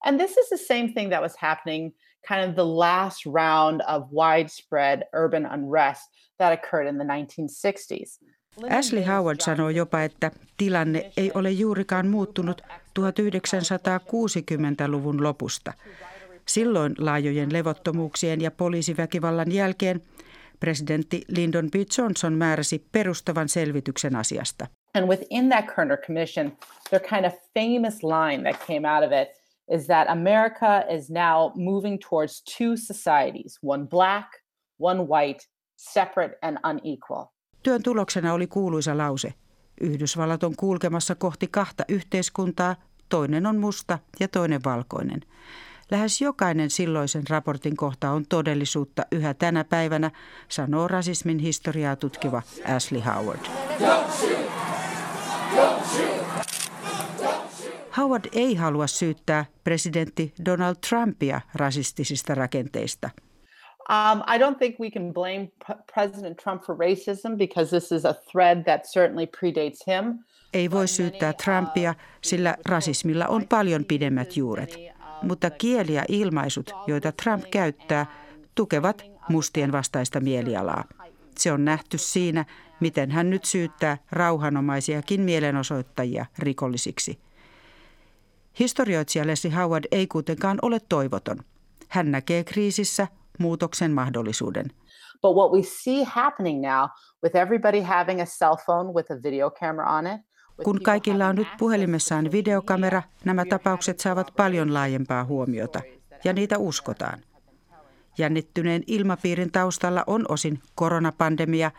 And 0.05 0.21
this 0.21 0.37
is 0.37 0.49
the 0.49 0.75
same 0.75 0.89
thing 0.95 1.11
that 1.11 1.23
was 1.23 1.37
happening 1.37 1.95
kind 2.29 2.49
of 2.49 2.55
the 2.55 2.67
last 2.67 3.27
round 3.27 3.81
of 3.89 4.03
widespread 4.13 5.03
urban 5.13 5.47
unrest 5.47 6.11
that 6.39 6.53
occurred 6.53 6.87
in 6.87 6.99
the 6.99 7.05
1960s. 7.05 8.19
Ashley 8.69 9.03
Howard 9.03 9.41
sanoo 9.41 9.71
jopa, 9.71 10.03
että 10.03 10.31
tilanne 10.57 11.13
ei 11.17 11.33
ole 11.35 11.51
juurikaan 11.51 12.07
muuttunut 12.07 12.63
1960-luvun 13.01 15.23
lopusta. 15.23 15.73
Silloin 16.47 16.95
laajojen 16.99 17.53
levottomuuksien 17.53 18.41
ja 18.41 18.51
poliisiväkivallan 18.51 19.53
jälkeen 19.53 20.03
presidentti 20.61 21.23
Lyndon 21.29 21.71
B. 21.71 21.75
Johnson 21.99 22.33
määräsi 22.33 22.87
perustavan 22.93 23.49
selvityksen 23.49 24.17
asiasta. 24.17 24.67
And 24.95 25.09
within 25.09 25.49
that 25.49 25.65
Kerner 25.77 25.99
Commission, 26.07 26.53
their 26.91 27.09
kind 27.09 27.25
of 27.25 27.33
famous 27.55 28.03
line 28.03 28.51
that 28.51 28.67
came 28.67 28.95
out 28.95 29.05
of 29.05 29.13
it 29.23 29.29
is 29.71 29.87
that 29.87 30.11
America 30.11 30.85
is 30.91 31.11
now 31.11 31.53
moving 31.55 31.99
towards 32.11 32.43
two 32.59 32.77
societies, 32.77 33.59
one 33.63 33.87
black, 33.87 34.29
one 34.81 35.03
white, 35.07 35.49
separate 35.77 36.39
and 36.43 36.59
unequal. 36.65 37.25
Työn 37.63 37.83
tuloksena 37.83 38.33
oli 38.33 38.47
kuuluisa 38.47 38.99
lause. 38.99 39.35
Yhdysvallat 39.81 40.45
on 40.45 40.57
kulkemassa 40.57 41.15
kohti 41.15 41.47
kahta 41.47 41.85
yhteiskuntaa, 41.89 42.77
toinen 43.09 43.47
on 43.47 43.57
musta 43.57 43.99
ja 44.21 44.29
toinen 44.29 44.61
valkoinen. 44.65 45.21
Lähes 45.91 46.21
jokainen 46.21 46.71
silloisen 46.71 47.23
raportin 47.29 47.77
kohta 47.77 48.11
on 48.11 48.25
todellisuutta 48.29 49.03
yhä 49.13 49.35
tänä 49.35 49.65
päivänä, 49.65 50.11
sanoo 50.49 50.89
rasismin 50.89 51.39
historiaa 51.39 51.97
tutkiva 51.97 52.43
Ashley 52.77 53.01
Howard. 53.01 53.41
Howard 57.99 58.25
ei 58.33 58.55
halua 58.55 58.87
syyttää 58.87 59.45
presidentti 59.65 60.35
Donald 60.45 60.77
Trumpia 60.89 61.41
rasistisista 61.55 62.35
rakenteista. 62.35 63.11
Um, 63.91 64.23
I 64.35 64.39
don't 64.39 64.59
think 64.59 64.81
we 64.81 64.91
can 64.91 65.13
blame 65.15 65.49
President 65.95 66.37
Trump 66.37 66.63
for 66.63 66.77
racism 66.79 67.37
because 67.39 67.71
this 67.71 67.93
is 67.93 68.05
a 68.05 68.15
thread 68.15 68.65
that 68.65 68.85
certainly 68.85 69.27
predates 69.27 69.87
him. 69.87 70.19
Ei 70.55 70.71
voi 70.71 70.89
syyttää 70.89 71.33
Trumpia, 71.33 71.95
sillä 72.23 72.57
rasismilla 72.67 73.27
on 73.27 73.49
paljon 73.49 73.85
pidemmät 73.85 74.37
juuret. 74.37 74.77
Mutta 75.23 75.51
kieli 75.51 75.95
ja 75.95 76.05
ilmaisut, 76.09 76.71
joita 76.87 77.13
Trump 77.13 77.45
käyttää, 77.51 78.07
tukevat 78.55 79.03
mustien 79.29 79.73
vastaista 79.73 80.21
mielialaa. 80.21 80.85
Se 81.39 81.53
on 81.53 81.65
nähty 81.65 81.99
siinä, 81.99 82.45
miten 82.81 83.11
hän 83.11 83.31
nyt 83.31 83.45
syyttää 83.45 83.99
rauhanomaisiakin 84.13 85.21
mielenosoittajia 85.21 86.27
rikollisiksi. 86.39 87.28
Historioitsija 88.59 89.27
Leslie 89.27 89.55
Howard 89.55 89.85
ei 89.91 90.07
kuitenkaan 90.07 90.59
ole 90.63 90.79
toivoton. 90.89 91.39
Hän 91.89 92.11
näkee 92.11 92.45
kriisissä 92.45 93.09
muutoksen 93.39 93.93
mahdollisuuden. 93.93 94.67
But 95.23 95.37
what 95.37 95.53
we 95.53 95.63
see 95.63 96.05
happening 96.05 96.61
now 96.61 96.89
with 97.23 97.37
everybody 97.37 97.81
having 97.81 98.21
a 98.21 98.25
cell 98.25 98.57
phone 98.65 98.93
with 98.93 99.13
a 99.13 99.17
video 99.23 99.51
camera 99.51 99.93
on 99.97 100.07
it, 100.07 100.21
kun 100.65 100.81
kaikilla 100.83 101.27
on 101.27 101.37
nyt 101.37 101.49
puhelimessaan 101.59 102.33
videokamera, 102.33 103.03
nämä 103.25 103.45
tapaukset 103.45 104.01
saavat 104.01 104.33
paljon 104.37 104.75
laajempaa 104.75 105.25
huomiota 105.25 105.81
ja 106.25 106.33
niitä 106.33 106.59
uskotaan. 106.59 107.19
Jännittyneen 108.19 108.83
ilmapiirin 108.87 109.53
taustalla 109.53 110.05
on 110.07 110.25
osin 110.29 110.61
koronapandemia, 110.75 111.71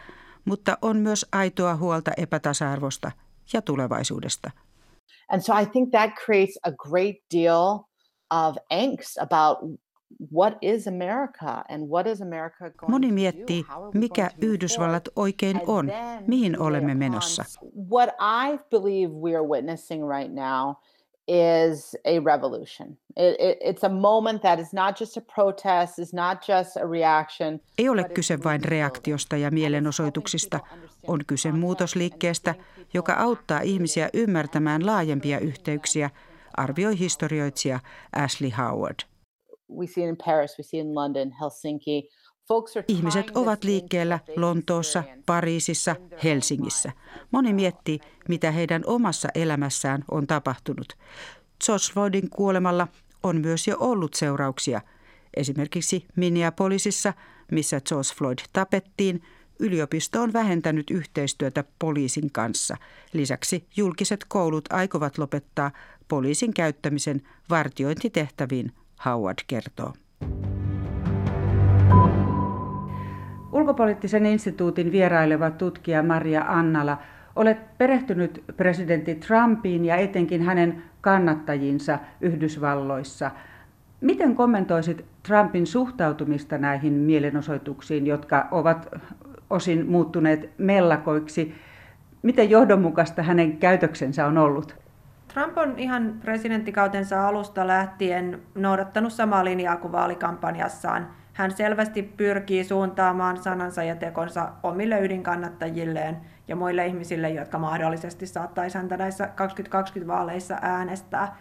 mutta 0.45 0.77
on 0.81 0.97
myös 0.97 1.25
aitoa 1.31 1.75
huolta 1.75 2.11
epätasa-arvosta 2.17 3.11
ja 3.53 3.61
tulevaisuudesta. 3.61 4.51
And 5.31 5.41
so 5.43 5.53
I 5.53 5.65
think 5.65 5.91
that 5.91 6.15
creates 6.15 6.57
a 6.63 6.71
great 6.71 7.23
deal 7.29 7.87
of 8.31 8.57
angst 8.71 9.17
about 9.19 9.57
what 10.31 10.57
is 10.61 10.87
America 10.87 11.63
and 11.69 11.87
what 11.87 12.07
is 12.07 12.21
America 12.21 12.71
going 12.77 12.91
Moni 12.91 13.11
miettii, 13.11 13.65
mikä 13.93 14.29
Yhdysvallat 14.41 15.09
oikein 15.15 15.61
on, 15.67 15.91
mihin 16.27 16.61
olemme 16.61 16.95
menossa. 16.95 17.43
What 17.89 18.09
I 18.19 18.59
believe 18.71 19.11
we 19.11 19.35
are 19.35 19.47
witnessing 19.47 20.03
right 20.03 20.31
now 20.33 20.75
is 21.29 21.95
a 22.05 22.19
revolution. 22.19 22.97
It, 23.15 23.35
it, 23.39 23.57
it's 23.61 23.83
a 23.83 23.89
moment 23.89 24.41
that 24.41 24.59
is 24.59 24.73
not 24.73 24.99
just 24.99 25.17
a 25.17 25.21
protest, 25.21 25.99
is 25.99 26.13
not 26.13 26.37
just 26.47 26.77
a 26.77 26.87
reaction. 26.87 27.59
Ei 27.77 27.89
ole 27.89 28.03
kyse 28.03 28.43
vain 28.43 28.63
reaktiosta 28.63 29.37
ja 29.37 29.51
mielenosoituksista, 29.51 30.59
on 31.07 31.19
kyse 31.27 31.51
muutosliikkeestä, 31.51 32.55
joka 32.93 33.13
auttaa 33.13 33.61
ihmisiä 33.61 34.09
ymmärtämään 34.13 34.85
laajempia 34.85 35.39
yhteyksiä, 35.39 36.09
arvioi 36.57 36.99
historioitsija 36.99 37.79
Ashley 38.15 38.51
Howard. 38.57 38.99
We 39.77 39.87
see 39.87 40.03
in 40.03 40.17
Paris, 40.25 40.57
we 40.57 40.63
see 40.63 40.79
in 40.79 40.95
London, 40.95 41.31
Helsinki. 41.41 42.09
Ihmiset 42.87 43.31
ovat 43.35 43.63
liikkeellä 43.63 44.19
Lontoossa, 44.35 45.03
Pariisissa, 45.25 45.95
Helsingissä. 46.23 46.91
Moni 47.31 47.53
miettii, 47.53 47.99
mitä 48.29 48.51
heidän 48.51 48.83
omassa 48.85 49.27
elämässään 49.35 50.03
on 50.11 50.27
tapahtunut. 50.27 50.97
George 51.65 51.85
Floydin 51.93 52.29
kuolemalla 52.29 52.87
on 53.23 53.41
myös 53.41 53.67
jo 53.67 53.77
ollut 53.79 54.13
seurauksia. 54.13 54.81
Esimerkiksi 55.33 56.05
Minneapolisissa, 56.15 57.13
missä 57.51 57.81
George 57.81 58.09
Floyd 58.17 58.39
tapettiin, 58.53 59.21
yliopisto 59.59 60.21
on 60.21 60.33
vähentänyt 60.33 60.91
yhteistyötä 60.91 61.63
poliisin 61.79 62.31
kanssa. 62.31 62.77
Lisäksi 63.13 63.67
julkiset 63.75 64.25
koulut 64.27 64.73
aikovat 64.73 65.17
lopettaa 65.17 65.71
poliisin 66.07 66.53
käyttämisen 66.53 67.21
vartiointitehtäviin, 67.49 68.71
Howard 69.05 69.39
kertoo. 69.47 69.93
Kongopoliittisen 73.59 74.25
instituutin 74.25 74.91
vieraileva 74.91 75.51
tutkija 75.51 76.03
Maria 76.03 76.45
Annala, 76.47 76.97
olet 77.35 77.77
perehtynyt 77.77 78.43
presidentti 78.57 79.15
Trumpiin 79.15 79.85
ja 79.85 79.95
etenkin 79.95 80.41
hänen 80.41 80.83
kannattajinsa 81.01 81.99
Yhdysvalloissa. 82.21 83.31
Miten 84.01 84.35
kommentoisit 84.35 85.05
Trumpin 85.27 85.67
suhtautumista 85.67 86.57
näihin 86.57 86.93
mielenosoituksiin, 86.93 88.07
jotka 88.07 88.47
ovat 88.51 88.87
osin 89.49 89.85
muuttuneet 89.85 90.49
mellakoiksi? 90.57 91.55
Miten 92.21 92.49
johdonmukaista 92.49 93.23
hänen 93.23 93.57
käytöksensä 93.57 94.25
on 94.25 94.37
ollut? 94.37 94.75
Trump 95.33 95.57
on 95.57 95.73
ihan 95.79 96.13
presidenttikautensa 96.21 97.27
alusta 97.27 97.67
lähtien 97.67 98.41
noudattanut 98.55 99.13
samaa 99.13 99.45
linjaa 99.45 99.77
kuin 99.77 99.91
vaalikampanjassaan. 99.91 101.18
Hän 101.39 101.51
selvästi 101.51 102.03
pyrkii 102.03 102.63
suuntaamaan 102.63 103.37
sanansa 103.37 103.83
ja 103.83 103.95
tekonsa 103.95 104.49
omille 104.63 104.99
ydinkannattajilleen 104.99 106.17
ja 106.47 106.55
muille 106.55 106.85
ihmisille, 106.85 107.29
jotka 107.29 107.59
mahdollisesti 107.59 108.27
saattaisi 108.27 108.77
häntä 108.77 108.97
näissä 108.97 109.25
2020-vaaleissa 109.25 110.57
äänestää. 110.61 111.35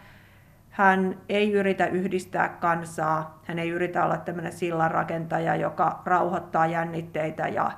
Hän 0.70 1.18
ei 1.28 1.52
yritä 1.52 1.86
yhdistää 1.86 2.48
kansaa, 2.48 3.40
hän 3.44 3.58
ei 3.58 3.70
yritä 3.70 4.04
olla 4.04 4.16
tämmöinen 4.16 4.52
sillanrakentaja, 4.52 5.56
joka 5.56 6.02
rauhoittaa 6.04 6.66
jännitteitä 6.66 7.48
ja 7.48 7.70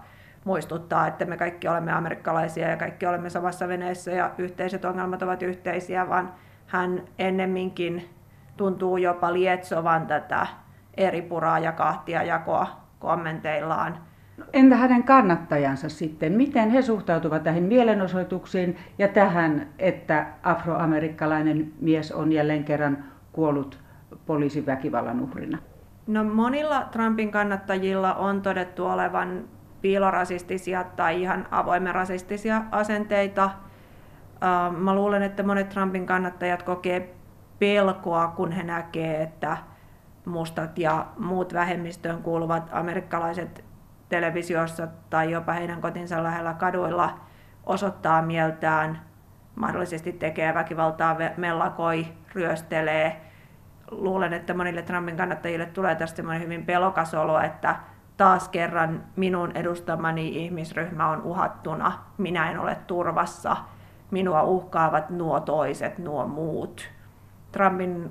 muistuttaa, 0.45 1.07
että 1.07 1.25
me 1.25 1.37
kaikki 1.37 1.69
olemme 1.69 1.93
amerikkalaisia 1.93 2.69
ja 2.69 2.77
kaikki 2.77 3.07
olemme 3.07 3.31
samassa 3.31 3.69
veneessä 3.69 4.11
ja 4.11 4.31
yhteiset 4.39 4.85
ongelmat 4.85 5.23
ovat 5.23 5.43
yhteisiä, 5.43 6.09
vaan 6.09 6.35
hän 6.67 7.03
ennemminkin 7.19 8.11
tuntuu 8.57 8.97
jopa 8.97 9.33
lietsovan 9.33 10.07
tätä 10.07 10.47
eri 10.97 11.23
puraa 11.23 11.59
ja 11.59 11.73
kahtia 11.73 12.23
jakoa 12.23 12.67
kommenteillaan. 12.99 13.99
Entä 14.53 14.77
hänen 14.77 15.03
kannattajansa 15.03 15.89
sitten? 15.89 16.33
Miten 16.33 16.71
he 16.71 16.83
suhtautuvat 16.83 17.43
tähän 17.43 17.63
mielenosoituksiin 17.63 18.77
ja 18.99 19.09
tähän, 19.09 19.69
että 19.79 20.27
afroamerikkalainen 20.43 21.73
mies 21.81 22.13
on 22.13 22.33
jälleen 22.33 22.65
kerran 22.65 23.05
kuollut 23.33 23.79
poliisin 24.27 24.67
väkivallan 24.67 25.21
uhrina? 25.21 25.59
No 26.07 26.25
monilla 26.25 26.89
Trumpin 26.93 27.31
kannattajilla 27.31 28.15
on 28.15 28.43
todettu 28.43 28.87
olevan 28.87 29.45
piilorasistisia 29.83 30.85
tai 30.85 31.23
ihan 31.23 31.47
avoimen 31.51 31.95
rasistisia 31.95 32.63
asenteita. 32.71 33.51
Mä 34.79 34.95
luulen, 34.95 35.23
että 35.23 35.43
monet 35.43 35.69
Trumpin 35.69 36.07
kannattajat 36.07 36.63
kokee 36.63 37.15
pelkoa, 37.59 38.29
kun 38.29 38.53
he 38.53 38.63
näkee, 38.63 39.23
että 39.23 39.57
mustat 40.27 40.79
ja 40.79 41.07
muut 41.19 41.55
vähemmistöön 41.55 42.23
kuuluvat 42.23 42.69
amerikkalaiset 42.73 43.65
televisiossa 44.09 44.89
tai 45.11 45.31
jopa 45.31 45.53
heidän 45.53 45.81
kotinsa 45.81 46.23
lähellä 46.23 46.55
kaduilla 46.55 47.21
osoittaa 47.67 48.23
mieltään, 48.23 49.01
mahdollisesti 49.55 50.13
tekee 50.13 50.55
väkivaltaa, 50.55 51.17
mellakoi, 51.37 52.07
ryöstelee. 52.35 53.21
Luulen, 53.91 54.33
että 54.33 54.55
monille 54.55 54.83
Trumpin 54.83 55.17
kannattajille 55.17 55.67
tulee 55.67 55.95
tästä 55.95 56.23
hyvin 56.39 56.67
pelokas 56.67 57.15
olo, 57.15 57.41
että 57.41 57.77
taas 58.17 58.49
kerran 58.49 59.05
minun 59.17 59.53
edustamani 59.55 60.45
ihmisryhmä 60.45 61.09
on 61.09 61.23
uhattuna, 61.23 61.93
minä 62.19 62.51
en 62.51 62.59
ole 62.59 62.77
turvassa, 62.87 63.57
minua 64.11 64.43
uhkaavat 64.43 65.11
nuo 65.11 65.41
toiset, 65.41 65.99
nuo 65.99 66.27
muut. 66.27 66.91
Trumpin 67.53 68.11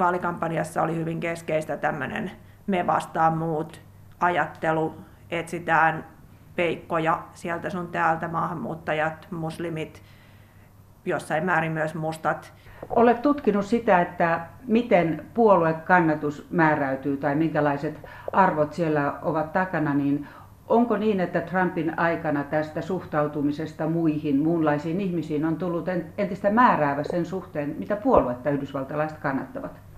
vaalikampanjassa 0.00 0.82
oli 0.82 0.96
hyvin 0.96 1.20
keskeistä 1.20 1.76
tämmöinen 1.76 2.30
me 2.66 2.86
vastaan 2.86 3.38
muut 3.38 3.80
ajattelu, 4.20 4.94
etsitään 5.30 6.04
peikkoja 6.56 7.22
sieltä 7.34 7.70
sun 7.70 7.88
täältä, 7.88 8.28
maahanmuuttajat, 8.28 9.28
muslimit, 9.30 10.02
jossain 11.04 11.44
määrin 11.44 11.72
myös 11.72 11.94
mustat. 11.94 12.52
Olet 12.88 13.22
tutkinut 13.22 13.64
sitä, 13.64 14.00
että 14.00 14.40
miten 14.66 15.26
puoluekannatus 15.34 16.46
määräytyy 16.50 17.16
tai 17.16 17.34
minkälaiset 17.34 18.06
arvot 18.32 18.72
siellä 18.72 19.14
ovat 19.22 19.52
takana, 19.52 19.94
niin 19.94 20.26
onko 20.68 20.96
niin, 20.96 21.20
että 21.20 21.40
Trumpin 21.40 21.98
aikana 21.98 22.44
tästä 22.44 22.80
suhtautumisesta 22.80 23.86
muihin, 23.86 24.38
muunlaisiin 24.42 25.00
ihmisiin 25.00 25.44
on 25.44 25.56
tullut 25.56 25.88
entistä 26.18 26.50
määräävä 26.50 27.02
sen 27.02 27.26
suhteen, 27.26 27.76
mitä 27.78 27.96
puoluetta 27.96 28.50
yhdysvaltalaiset 28.50 29.18
kannattavat? 29.18 29.89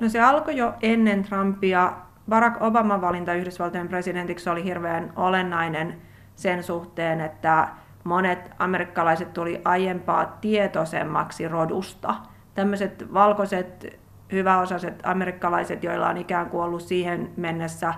No 0.00 0.08
se 0.08 0.20
alkoi 0.20 0.56
jo 0.56 0.74
ennen 0.82 1.22
Trumpia. 1.22 1.92
Barack 2.28 2.62
Obaman 2.62 3.00
valinta 3.00 3.34
Yhdysvaltojen 3.34 3.88
presidentiksi 3.88 4.50
oli 4.50 4.64
hirveän 4.64 5.12
olennainen 5.16 6.00
sen 6.36 6.62
suhteen, 6.62 7.20
että 7.20 7.68
monet 8.04 8.50
amerikkalaiset 8.58 9.32
tuli 9.32 9.60
aiempaa 9.64 10.38
tietoisemmaksi 10.40 11.48
rodusta. 11.48 12.14
Tämmöiset 12.54 13.14
valkoiset, 13.14 14.00
hyväosaiset 14.32 15.00
amerikkalaiset, 15.02 15.84
joilla 15.84 16.08
on 16.08 16.16
ikään 16.16 16.50
kuin 16.50 16.62
ollut 16.62 16.82
siihen 16.82 17.30
mennessä 17.36 17.94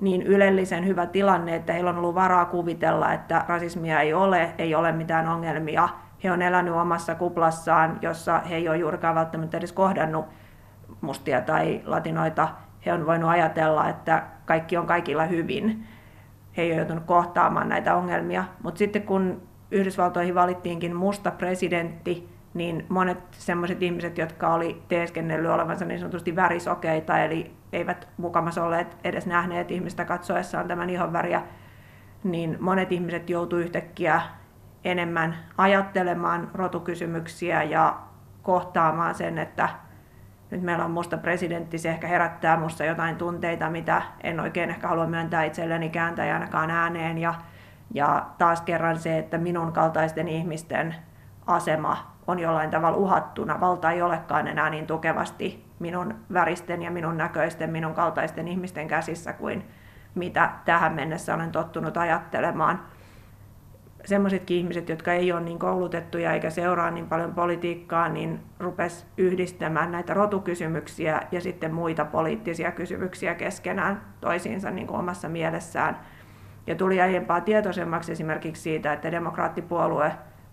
niin 0.00 0.22
ylellisen 0.22 0.86
hyvä 0.86 1.06
tilanne, 1.06 1.54
että 1.54 1.72
heillä 1.72 1.90
on 1.90 1.98
ollut 1.98 2.14
varaa 2.14 2.44
kuvitella, 2.44 3.12
että 3.12 3.44
rasismia 3.48 4.00
ei 4.00 4.14
ole, 4.14 4.54
ei 4.58 4.74
ole 4.74 4.92
mitään 4.92 5.28
ongelmia. 5.28 5.88
He 6.24 6.32
on 6.32 6.42
elänyt 6.42 6.74
omassa 6.74 7.14
kuplassaan, 7.14 7.98
jossa 8.02 8.38
he 8.38 8.56
ei 8.56 8.68
ole 8.68 8.76
juurikaan 8.76 9.14
välttämättä 9.14 9.56
edes 9.56 9.72
kohdannut 9.72 10.26
mustia 11.00 11.40
tai 11.40 11.82
latinoita. 11.84 12.48
He 12.86 12.92
on 12.92 13.06
voinut 13.06 13.30
ajatella, 13.30 13.88
että 13.88 14.22
kaikki 14.44 14.76
on 14.76 14.86
kaikilla 14.86 15.24
hyvin 15.24 15.86
he 16.56 16.62
ei 16.62 16.70
ole 16.70 16.76
joutunut 16.76 17.04
kohtaamaan 17.04 17.68
näitä 17.68 17.96
ongelmia. 17.96 18.44
Mutta 18.62 18.78
sitten 18.78 19.02
kun 19.02 19.42
Yhdysvaltoihin 19.70 20.34
valittiinkin 20.34 20.96
musta 20.96 21.30
presidentti, 21.30 22.28
niin 22.54 22.86
monet 22.88 23.18
sellaiset 23.30 23.82
ihmiset, 23.82 24.18
jotka 24.18 24.54
oli 24.54 24.82
teeskennellyt 24.88 25.50
olevansa 25.50 25.84
niin 25.84 26.00
sanotusti 26.00 26.36
värisokeita, 26.36 27.18
eli 27.18 27.54
eivät 27.72 28.08
mukamassa 28.16 28.64
olleet 28.64 28.96
edes 29.04 29.26
nähneet 29.26 29.70
ihmistä 29.70 30.04
katsoessaan 30.04 30.68
tämän 30.68 30.90
ihonväriä, 30.90 31.42
niin 32.24 32.56
monet 32.60 32.92
ihmiset 32.92 33.30
joutuivat 33.30 33.64
yhtäkkiä 33.64 34.22
enemmän 34.84 35.36
ajattelemaan 35.58 36.50
rotukysymyksiä 36.54 37.62
ja 37.62 37.98
kohtaamaan 38.42 39.14
sen, 39.14 39.38
että 39.38 39.68
nyt 40.54 40.62
meillä 40.62 40.84
on 40.84 40.90
musta 40.90 41.18
presidentti, 41.18 41.78
se 41.78 41.90
ehkä 41.90 42.06
herättää 42.06 42.56
musta 42.56 42.84
jotain 42.84 43.16
tunteita, 43.16 43.70
mitä 43.70 44.02
en 44.22 44.40
oikein 44.40 44.70
ehkä 44.70 44.88
halua 44.88 45.06
myöntää 45.06 45.44
itselleni 45.44 45.88
kääntäjä 45.88 46.34
ainakaan 46.34 46.70
ääneen. 46.70 47.18
Ja, 47.18 47.34
ja 47.94 48.26
taas 48.38 48.60
kerran 48.60 48.98
se, 48.98 49.18
että 49.18 49.38
minun 49.38 49.72
kaltaisten 49.72 50.28
ihmisten 50.28 50.94
asema 51.46 52.14
on 52.26 52.38
jollain 52.38 52.70
tavalla 52.70 52.96
uhattuna. 52.96 53.60
Valta 53.60 53.90
ei 53.90 54.02
olekaan 54.02 54.48
enää 54.48 54.70
niin 54.70 54.86
tukevasti 54.86 55.64
minun 55.78 56.14
väristen 56.32 56.82
ja 56.82 56.90
minun 56.90 57.16
näköisten, 57.16 57.70
minun 57.70 57.94
kaltaisten 57.94 58.48
ihmisten 58.48 58.88
käsissä 58.88 59.32
kuin 59.32 59.64
mitä 60.14 60.50
tähän 60.64 60.92
mennessä 60.92 61.34
olen 61.34 61.52
tottunut 61.52 61.96
ajattelemaan 61.96 62.82
semmoisetkin 64.04 64.56
ihmiset, 64.56 64.88
jotka 64.88 65.12
ei 65.12 65.32
ole 65.32 65.40
niin 65.40 65.58
koulutettuja 65.58 66.32
eikä 66.32 66.50
seuraa 66.50 66.90
niin 66.90 67.08
paljon 67.08 67.34
politiikkaa, 67.34 68.08
niin 68.08 68.40
rupes 68.58 69.06
yhdistämään 69.16 69.92
näitä 69.92 70.14
rotukysymyksiä 70.14 71.22
ja 71.32 71.40
sitten 71.40 71.74
muita 71.74 72.04
poliittisia 72.04 72.72
kysymyksiä 72.72 73.34
keskenään 73.34 74.02
toisiinsa 74.20 74.70
niin 74.70 74.86
kuin 74.86 74.98
omassa 74.98 75.28
mielessään. 75.28 75.98
Ja 76.66 76.74
tuli 76.74 77.00
aiempaa 77.00 77.40
tietoisemmaksi 77.40 78.12
esimerkiksi 78.12 78.62
siitä, 78.62 78.92
että 78.92 79.12
demokraattipuolue 79.12 80.12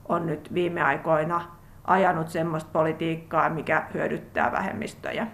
on 0.10 0.26
nyt 0.26 0.54
viime 0.54 0.82
aikoina 0.82 1.42
ajanut 1.84 2.30
semmoista 2.30 2.70
politiikkaa, 2.74 3.50
mikä 3.50 3.86
hyödyttää 3.94 4.52
vähemmistöjä. 4.52 5.28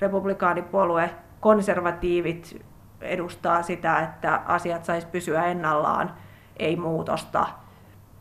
Republikaanipuolue, 0.00 1.10
konservatiivit 1.40 2.66
edustaa 3.00 3.62
sitä, 3.62 3.98
että 3.98 4.42
asiat 4.46 4.84
saisi 4.84 5.06
pysyä 5.06 5.44
ennallaan 5.44 6.10
ei 6.56 6.76
muutosta. 6.76 7.46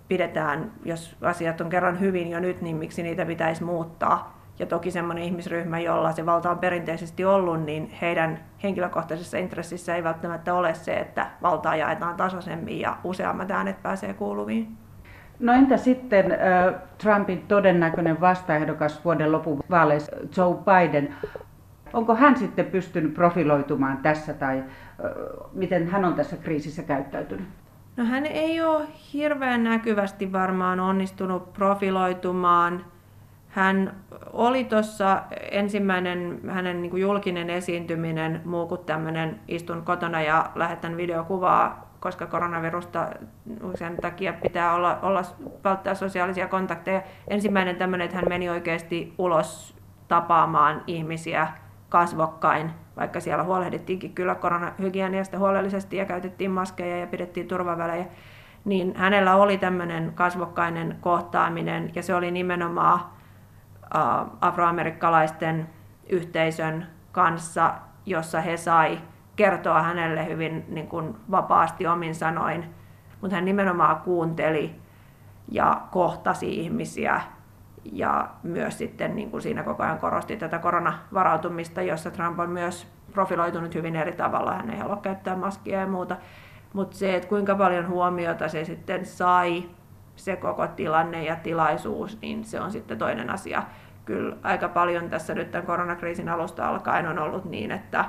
Pidetään, 0.08 0.72
jos 0.86 1.16
asiat 1.22 1.62
on 1.62 1.70
kerran 1.70 2.00
hyvin 2.00 2.30
jo 2.30 2.40
nyt, 2.40 2.62
niin 2.62 2.76
miksi 2.76 3.04
niitä 3.04 3.26
pitäisi 3.26 3.64
muuttaa. 3.64 4.42
Ja 4.60 4.66
toki 4.66 4.92
semmoinen 4.92 5.24
ihmisryhmä, 5.24 5.80
jolla 5.80 6.12
se 6.12 6.26
valta 6.26 6.52
on 6.52 6.60
perinteisesti 6.60 7.26
ollut, 7.26 7.64
niin 7.64 7.92
heidän 8.02 8.40
henkilökohtaisessa 8.64 9.38
intressissä 9.38 9.96
ei 9.96 10.04
välttämättä 10.04 10.54
ole 10.54 10.74
se, 10.74 10.94
että 10.94 11.28
valtaa 11.42 11.76
jaetaan 11.76 12.16
tasaisemmin 12.16 12.80
ja 12.80 12.98
useammat 13.04 13.52
äänet 13.52 13.84
pääsee 13.84 14.14
kuuluviin. 14.14 14.78
No 15.40 15.54
entä 15.54 15.78
sitten 15.78 16.38
Trumpin 16.98 17.48
todennäköinen 17.48 18.22
vastaehdokas 18.22 19.06
vuoden 19.06 19.32
lopun 19.32 19.64
vaaleissa 19.70 20.12
Joe 20.38 20.56
Biden? 20.56 21.16
Onko 21.94 22.16
hän 22.16 22.38
sitten 22.38 22.66
pystynyt 22.66 23.14
profiloitumaan 23.14 23.98
tässä 23.98 24.34
tai 24.34 24.64
miten 25.54 25.88
hän 25.88 26.06
on 26.06 26.14
tässä 26.14 26.38
kriisissä 26.38 26.84
käyttäytynyt? 26.84 27.48
No 27.98 28.06
hän 28.06 28.26
ei 28.26 28.62
ole 28.62 28.88
hirveän 29.14 29.64
näkyvästi 29.64 30.32
varmaan 30.32 30.80
onnistunut 30.80 31.54
profiloitumaan. 31.54 32.86
Hän 33.48 33.96
oli 34.34 34.64
tuossa 34.64 35.24
ensimmäinen 35.52 36.40
hänen 36.50 36.82
niin 36.82 36.90
kuin 36.90 37.02
julkinen 37.02 37.50
esiintyminen, 37.50 38.42
muu 38.46 38.68
kuin 38.68 38.86
tämmöinen 38.86 39.40
istun 39.48 39.82
kotona 39.82 40.22
ja 40.22 40.52
lähetän 40.56 40.98
videokuvaa, 40.98 41.92
koska 42.00 42.28
koronavirusta 42.28 43.08
sen 43.76 43.98
takia 44.02 44.34
pitää 44.34 44.74
olla, 44.74 45.00
olla 45.02 45.22
välttää 45.64 45.96
sosiaalisia 45.96 46.48
kontakteja. 46.48 47.02
Ensimmäinen 47.28 47.76
tämmöinen, 47.76 48.06
että 48.06 48.18
hän 48.18 48.30
meni 48.30 48.50
oikeasti 48.50 49.14
ulos 49.18 49.76
tapaamaan 50.08 50.84
ihmisiä 50.88 51.48
kasvokkain, 51.92 52.72
vaikka 52.98 53.20
siellä 53.20 53.44
huolehdittiinkin 53.44 54.14
kyllä 54.14 54.36
koronahygieniasta 54.36 55.40
huolellisesti 55.40 55.98
ja 55.98 56.06
käytettiin 56.06 56.52
maskeja 56.52 56.98
ja 56.98 57.08
pidettiin 57.08 57.48
turvavälejä, 57.48 58.06
niin 58.66 58.94
hänellä 58.96 59.36
oli 59.36 59.58
tämmöinen 59.58 60.12
kasvokkainen 60.16 60.98
kohtaaminen 61.02 61.92
ja 61.96 62.04
se 62.04 62.16
oli 62.16 62.32
nimenomaan 62.32 63.00
afroamerikkalaisten 64.42 65.70
yhteisön 66.10 66.88
kanssa, 67.12 67.74
jossa 68.06 68.42
he 68.42 68.58
sai 68.58 69.00
kertoa 69.36 69.82
hänelle 69.82 70.26
hyvin 70.26 70.66
niin 70.68 70.88
kuin 70.88 71.16
vapaasti 71.32 71.88
omin 71.88 72.16
sanoin, 72.16 72.66
mutta 73.22 73.36
hän 73.36 73.46
nimenomaan 73.46 73.96
kuunteli 73.96 74.76
ja 75.48 75.82
kohtasi 75.92 76.56
ihmisiä 76.56 77.22
ja 77.86 78.30
myös 78.44 78.78
sitten 78.78 79.16
niin 79.16 79.32
kuin 79.32 79.42
siinä 79.42 79.64
koko 79.64 79.84
ajan 79.84 80.00
korosti 80.00 80.38
tätä 80.38 80.60
koronavarautumista, 80.60 81.82
jossa 81.82 82.12
Trump 82.12 82.40
on 82.40 82.50
myös 82.50 82.88
profiloitunut 83.14 83.76
hyvin 83.76 83.96
eri 83.96 84.12
tavalla. 84.12 84.54
Hän 84.54 84.70
ei 84.70 84.80
halua 84.80 84.98
käyttää 84.98 85.36
maskia 85.36 85.80
ja 85.80 85.88
muuta. 85.88 86.18
Mutta 86.74 86.98
se, 86.98 87.16
että 87.16 87.30
kuinka 87.30 87.56
paljon 87.56 87.88
huomiota 87.88 88.48
se 88.48 88.66
sitten 88.66 89.06
sai, 89.06 89.64
se 90.16 90.36
koko 90.36 90.68
tilanne 90.68 91.24
ja 91.24 91.36
tilaisuus, 91.36 92.22
niin 92.22 92.44
se 92.44 92.62
on 92.62 92.72
sitten 92.72 92.98
toinen 92.98 93.30
asia. 93.30 93.64
Kyllä 94.06 94.36
aika 94.44 94.70
paljon 94.70 95.10
tässä 95.10 95.34
nyt 95.34 95.52
tämän 95.52 95.66
koronakriisin 95.66 96.30
alusta 96.30 96.68
alkaen 96.68 97.08
on 97.08 97.20
ollut 97.20 97.46
niin, 97.46 97.72
että 97.72 98.06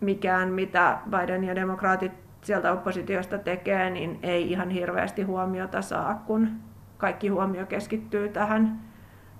mikään 0.00 0.52
mitä 0.52 0.98
Biden 1.10 1.44
ja 1.44 1.54
demokraatit 1.54 2.12
sieltä 2.42 2.72
oppositiosta 2.72 3.38
tekee, 3.38 3.90
niin 3.90 4.18
ei 4.22 4.52
ihan 4.52 4.70
hirveästi 4.70 5.22
huomiota 5.22 5.82
saa, 5.82 6.22
kun 6.26 6.50
kaikki 6.98 7.28
huomio 7.28 7.66
keskittyy 7.66 8.28
tähän, 8.28 8.80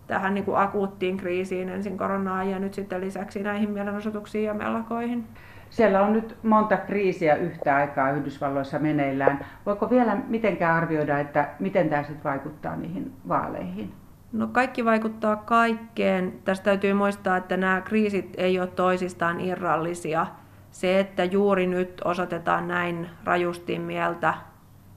tähän 0.06 0.34
niin 0.34 0.44
kuin 0.44 0.58
akuuttiin 0.58 1.16
kriisiin, 1.16 1.68
ensin 1.68 1.98
koronaan 1.98 2.50
ja 2.50 2.58
nyt 2.58 2.74
sitten 2.74 3.00
lisäksi 3.00 3.42
näihin 3.42 3.70
mielenosoituksiin 3.70 4.44
ja 4.44 4.54
mellakoihin. 4.54 5.26
Siellä 5.70 6.02
on 6.02 6.12
nyt 6.12 6.36
monta 6.42 6.76
kriisiä 6.76 7.34
yhtä 7.34 7.76
aikaa 7.76 8.10
Yhdysvalloissa 8.10 8.78
meneillään. 8.78 9.46
Voiko 9.66 9.90
vielä 9.90 10.16
mitenkään 10.28 10.76
arvioida, 10.76 11.18
että 11.18 11.48
miten 11.58 11.88
tämä 11.88 12.02
sitten 12.02 12.24
vaikuttaa 12.24 12.76
niihin 12.76 13.12
vaaleihin? 13.28 13.92
No 14.32 14.46
kaikki 14.46 14.84
vaikuttaa 14.84 15.36
kaikkeen. 15.36 16.32
Tästä 16.44 16.64
täytyy 16.64 16.92
muistaa, 16.92 17.36
että 17.36 17.56
nämä 17.56 17.80
kriisit 17.80 18.34
ei 18.36 18.60
ole 18.60 18.66
toisistaan 18.66 19.40
irrallisia. 19.40 20.26
Se, 20.70 21.00
että 21.00 21.24
juuri 21.24 21.66
nyt 21.66 22.00
osoitetaan 22.04 22.68
näin 22.68 23.08
rajusti 23.24 23.78
mieltä 23.78 24.34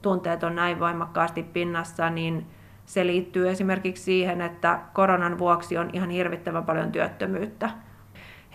tunteet 0.02 0.44
on 0.44 0.56
näin 0.56 0.80
voimakkaasti 0.80 1.44
pinnassa, 1.44 2.10
niin 2.10 2.48
se 2.86 3.06
liittyy 3.08 3.50
esimerkiksi 3.50 4.04
siihen, 4.04 4.42
että 4.42 4.80
koronan 4.94 5.38
vuoksi 5.38 5.78
on 5.78 5.90
ihan 5.94 6.10
hirvittävän 6.10 6.64
paljon 6.64 6.92
työttömyyttä. 6.92 7.70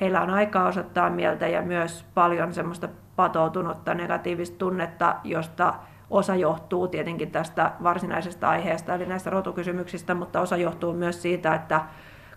Heillä 0.01 0.21
on 0.21 0.31
aikaa 0.31 0.67
osoittaa 0.67 1.11
mieltä 1.11 1.47
ja 1.47 1.63
myös 1.63 2.05
paljon 2.15 2.55
semmoista 2.55 2.89
patoutunutta 3.17 3.95
negatiivista 3.95 4.59
tunnetta, 4.59 5.17
josta 5.25 5.75
osa 6.11 6.35
johtuu 6.35 6.89
tietenkin 6.89 7.31
tästä 7.31 7.73
varsinaisesta 7.83 8.49
aiheesta, 8.49 8.95
eli 8.95 9.07
näistä 9.07 9.31
rotukysymyksistä, 9.31 10.15
mutta 10.15 10.41
osa 10.41 10.57
johtuu 10.57 10.93
myös 10.93 11.23
siitä, 11.23 11.55
että 11.55 11.81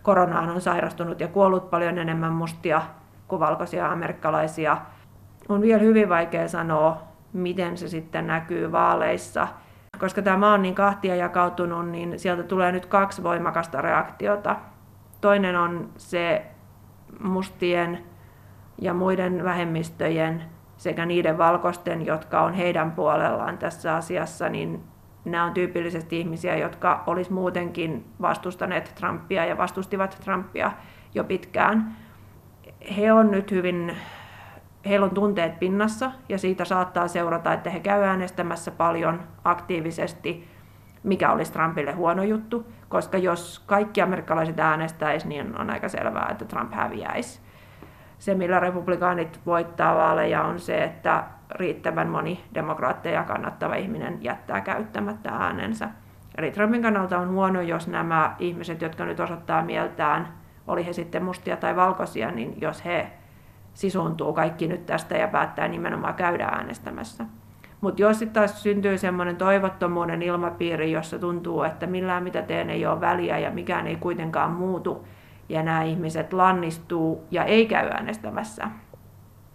koronaan 0.04 0.50
on 0.50 0.62
sairastunut 0.62 1.20
ja 1.20 1.28
kuollut 1.28 1.70
paljon 1.70 1.98
enemmän 1.98 2.34
mustia 2.34 2.82
kuin 3.28 3.40
valkoisia 3.40 3.92
amerikkalaisia. 3.92 4.78
On 5.50 5.62
vielä 5.62 5.82
hyvin 5.82 6.10
vaikea 6.10 6.48
sanoa, 6.48 7.09
miten 7.34 7.78
se 7.78 7.88
sitten 7.88 8.28
näkyy 8.28 8.72
vaaleissa. 8.72 9.48
Koska 10.00 10.22
tämä 10.22 10.38
maa 10.38 10.54
on 10.54 10.62
niin 10.62 10.76
kahtia 10.76 11.16
jakautunut, 11.16 11.90
niin 11.90 12.20
sieltä 12.20 12.44
tulee 12.44 12.72
nyt 12.72 12.86
kaksi 12.86 13.24
voimakasta 13.24 13.82
reaktiota. 13.82 14.56
Toinen 15.22 15.56
on 15.56 15.90
se 15.98 16.46
mustien 17.20 18.04
ja 18.82 18.94
muiden 18.94 19.44
vähemmistöjen 19.44 20.44
sekä 20.78 21.06
niiden 21.06 21.38
valkoisten, 21.38 22.06
jotka 22.06 22.42
on 22.42 22.54
heidän 22.54 22.92
puolellaan 22.92 23.58
tässä 23.58 23.96
asiassa, 23.96 24.50
niin 24.50 24.84
nämä 25.26 25.46
on 25.46 25.54
tyypillisesti 25.54 26.20
ihmisiä, 26.20 26.58
jotka 26.58 27.04
olisi 27.08 27.34
muutenkin 27.34 28.06
vastustaneet 28.22 28.94
Trumpia 28.96 29.46
ja 29.46 29.58
vastustivat 29.58 30.18
Trumpia 30.24 30.72
jo 31.16 31.24
pitkään. 31.24 31.96
He 32.98 33.14
on 33.14 33.32
nyt 33.32 33.52
hyvin 33.52 33.98
heillä 34.86 35.04
on 35.04 35.14
tunteet 35.14 35.60
pinnassa 35.60 36.12
ja 36.30 36.38
siitä 36.38 36.66
saattaa 36.66 37.08
seurata, 37.08 37.54
että 37.54 37.70
he 37.70 37.80
käy 37.80 38.04
äänestämässä 38.04 38.72
paljon 38.72 39.20
aktiivisesti, 39.44 40.48
mikä 41.04 41.32
olisi 41.32 41.54
Trumpille 41.54 41.92
huono 41.92 42.24
juttu, 42.24 42.66
koska 42.90 43.18
jos 43.18 43.64
kaikki 43.66 44.02
amerikkalaiset 44.02 44.60
äänestäisi, 44.60 45.28
niin 45.28 45.60
on 45.60 45.70
aika 45.70 45.90
selvää, 45.90 46.28
että 46.32 46.46
Trump 46.46 46.74
häviäisi. 46.74 47.42
Se, 48.20 48.36
millä 48.36 48.60
republikaanit 48.60 49.40
voittaa 49.46 49.96
vaaleja, 49.96 50.44
on 50.44 50.60
se, 50.60 50.84
että 50.84 51.24
riittävän 51.52 52.10
moni 52.10 52.44
demokraatteja 52.54 53.24
kannattava 53.24 53.76
ihminen 53.76 54.18
jättää 54.22 54.62
käyttämättä 54.62 55.30
äänensä. 55.30 55.90
Eli 56.38 56.52
Trumpin 56.52 56.82
kannalta 56.82 57.20
on 57.20 57.30
huono, 57.30 57.62
jos 57.62 57.88
nämä 57.88 58.36
ihmiset, 58.40 58.82
jotka 58.82 59.06
nyt 59.06 59.20
osoittaa 59.20 59.62
mieltään, 59.62 60.28
oli 60.68 60.86
he 60.86 60.94
sitten 60.94 61.24
mustia 61.24 61.58
tai 61.58 61.76
valkoisia, 61.76 62.32
niin 62.32 62.62
jos 62.62 62.86
he 62.86 63.12
sisuuntuu 63.80 64.34
kaikki 64.34 64.68
nyt 64.68 64.86
tästä 64.86 65.18
ja 65.18 65.28
päättää 65.28 65.68
nimenomaan 65.68 66.14
käydä 66.14 66.46
äänestämässä. 66.46 67.26
Mutta 67.82 68.02
jos 68.02 68.20
sitten 68.20 68.34
taas 68.34 68.64
syntyy 68.64 68.98
semmoinen 68.98 69.36
toivottomuuden 69.36 70.22
ilmapiiri, 70.22 70.92
jossa 70.92 71.20
tuntuu, 71.20 71.64
että 71.64 71.88
millään 71.88 72.24
mitä 72.24 72.42
teen 72.42 72.70
ei 72.70 72.86
ole 72.86 73.02
väliä 73.02 73.40
ja 73.40 73.52
mikään 73.52 73.88
ei 73.88 73.96
kuitenkaan 73.96 74.52
muutu, 74.52 75.08
ja 75.50 75.64
nämä 75.64 75.84
ihmiset 75.84 76.34
lannistuu 76.34 77.24
ja 77.32 77.44
ei 77.44 77.66
käy 77.66 77.88
äänestämässä, 77.88 78.68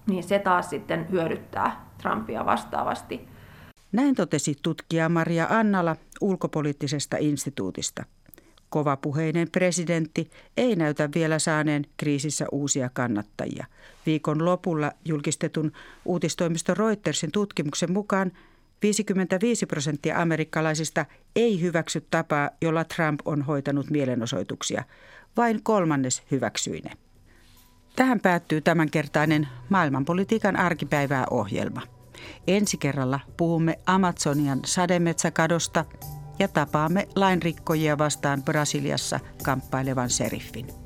niin 0.07 0.23
se 0.23 0.39
taas 0.39 0.71
sitten 0.71 1.07
hyödyttää 1.11 1.87
Trumpia 2.03 2.47
vastaavasti. 2.47 3.29
Näin 3.93 4.15
totesi 4.15 4.55
tutkija 4.63 5.09
Maria 5.09 5.47
Annala 5.51 5.97
ulkopoliittisesta 6.21 7.17
instituutista. 7.21 8.05
Kovapuheinen 8.75 9.51
presidentti 9.51 10.31
ei 10.57 10.77
näytä 10.77 11.09
vielä 11.15 11.39
saaneen 11.39 11.87
kriisissä 11.97 12.47
uusia 12.53 12.91
kannattajia. 12.93 13.67
Viikon 14.07 14.45
lopulla 14.45 14.93
julkistetun 15.05 15.73
uutistoimisto 16.05 16.75
Reutersin 16.75 17.33
tutkimuksen 17.33 17.93
mukaan 17.93 18.33
55 18.83 19.67
prosenttia 19.67 20.21
amerikkalaisista 20.21 21.07
ei 21.37 21.61
hyväksy 21.61 22.07
tapaa, 22.11 22.51
jolla 22.63 22.85
Trump 22.85 23.21
on 23.25 23.43
hoitanut 23.43 23.91
mielenosoituksia. 23.91 24.85
Vain 25.37 25.63
kolmannes 25.63 26.23
hyväksyine. 26.31 26.91
Tähän 27.97 28.21
päättyy 28.21 28.61
tämänkertainen 28.61 29.49
maailmanpolitiikan 29.69 30.57
arkipäivää 30.57 31.25
ohjelma. 31.31 31.83
Ensi 32.47 32.77
kerralla 32.77 33.21
puhumme 33.37 33.79
Amazonian 33.87 34.61
sademetsäkadosta– 34.65 35.85
ja 36.39 36.49
tapaamme 36.49 37.09
lainrikkojia 37.17 37.99
vastaan 37.99 38.43
Brasiliassa 38.43 39.21
kamppailevan 39.45 40.11
seriffin. 40.11 40.84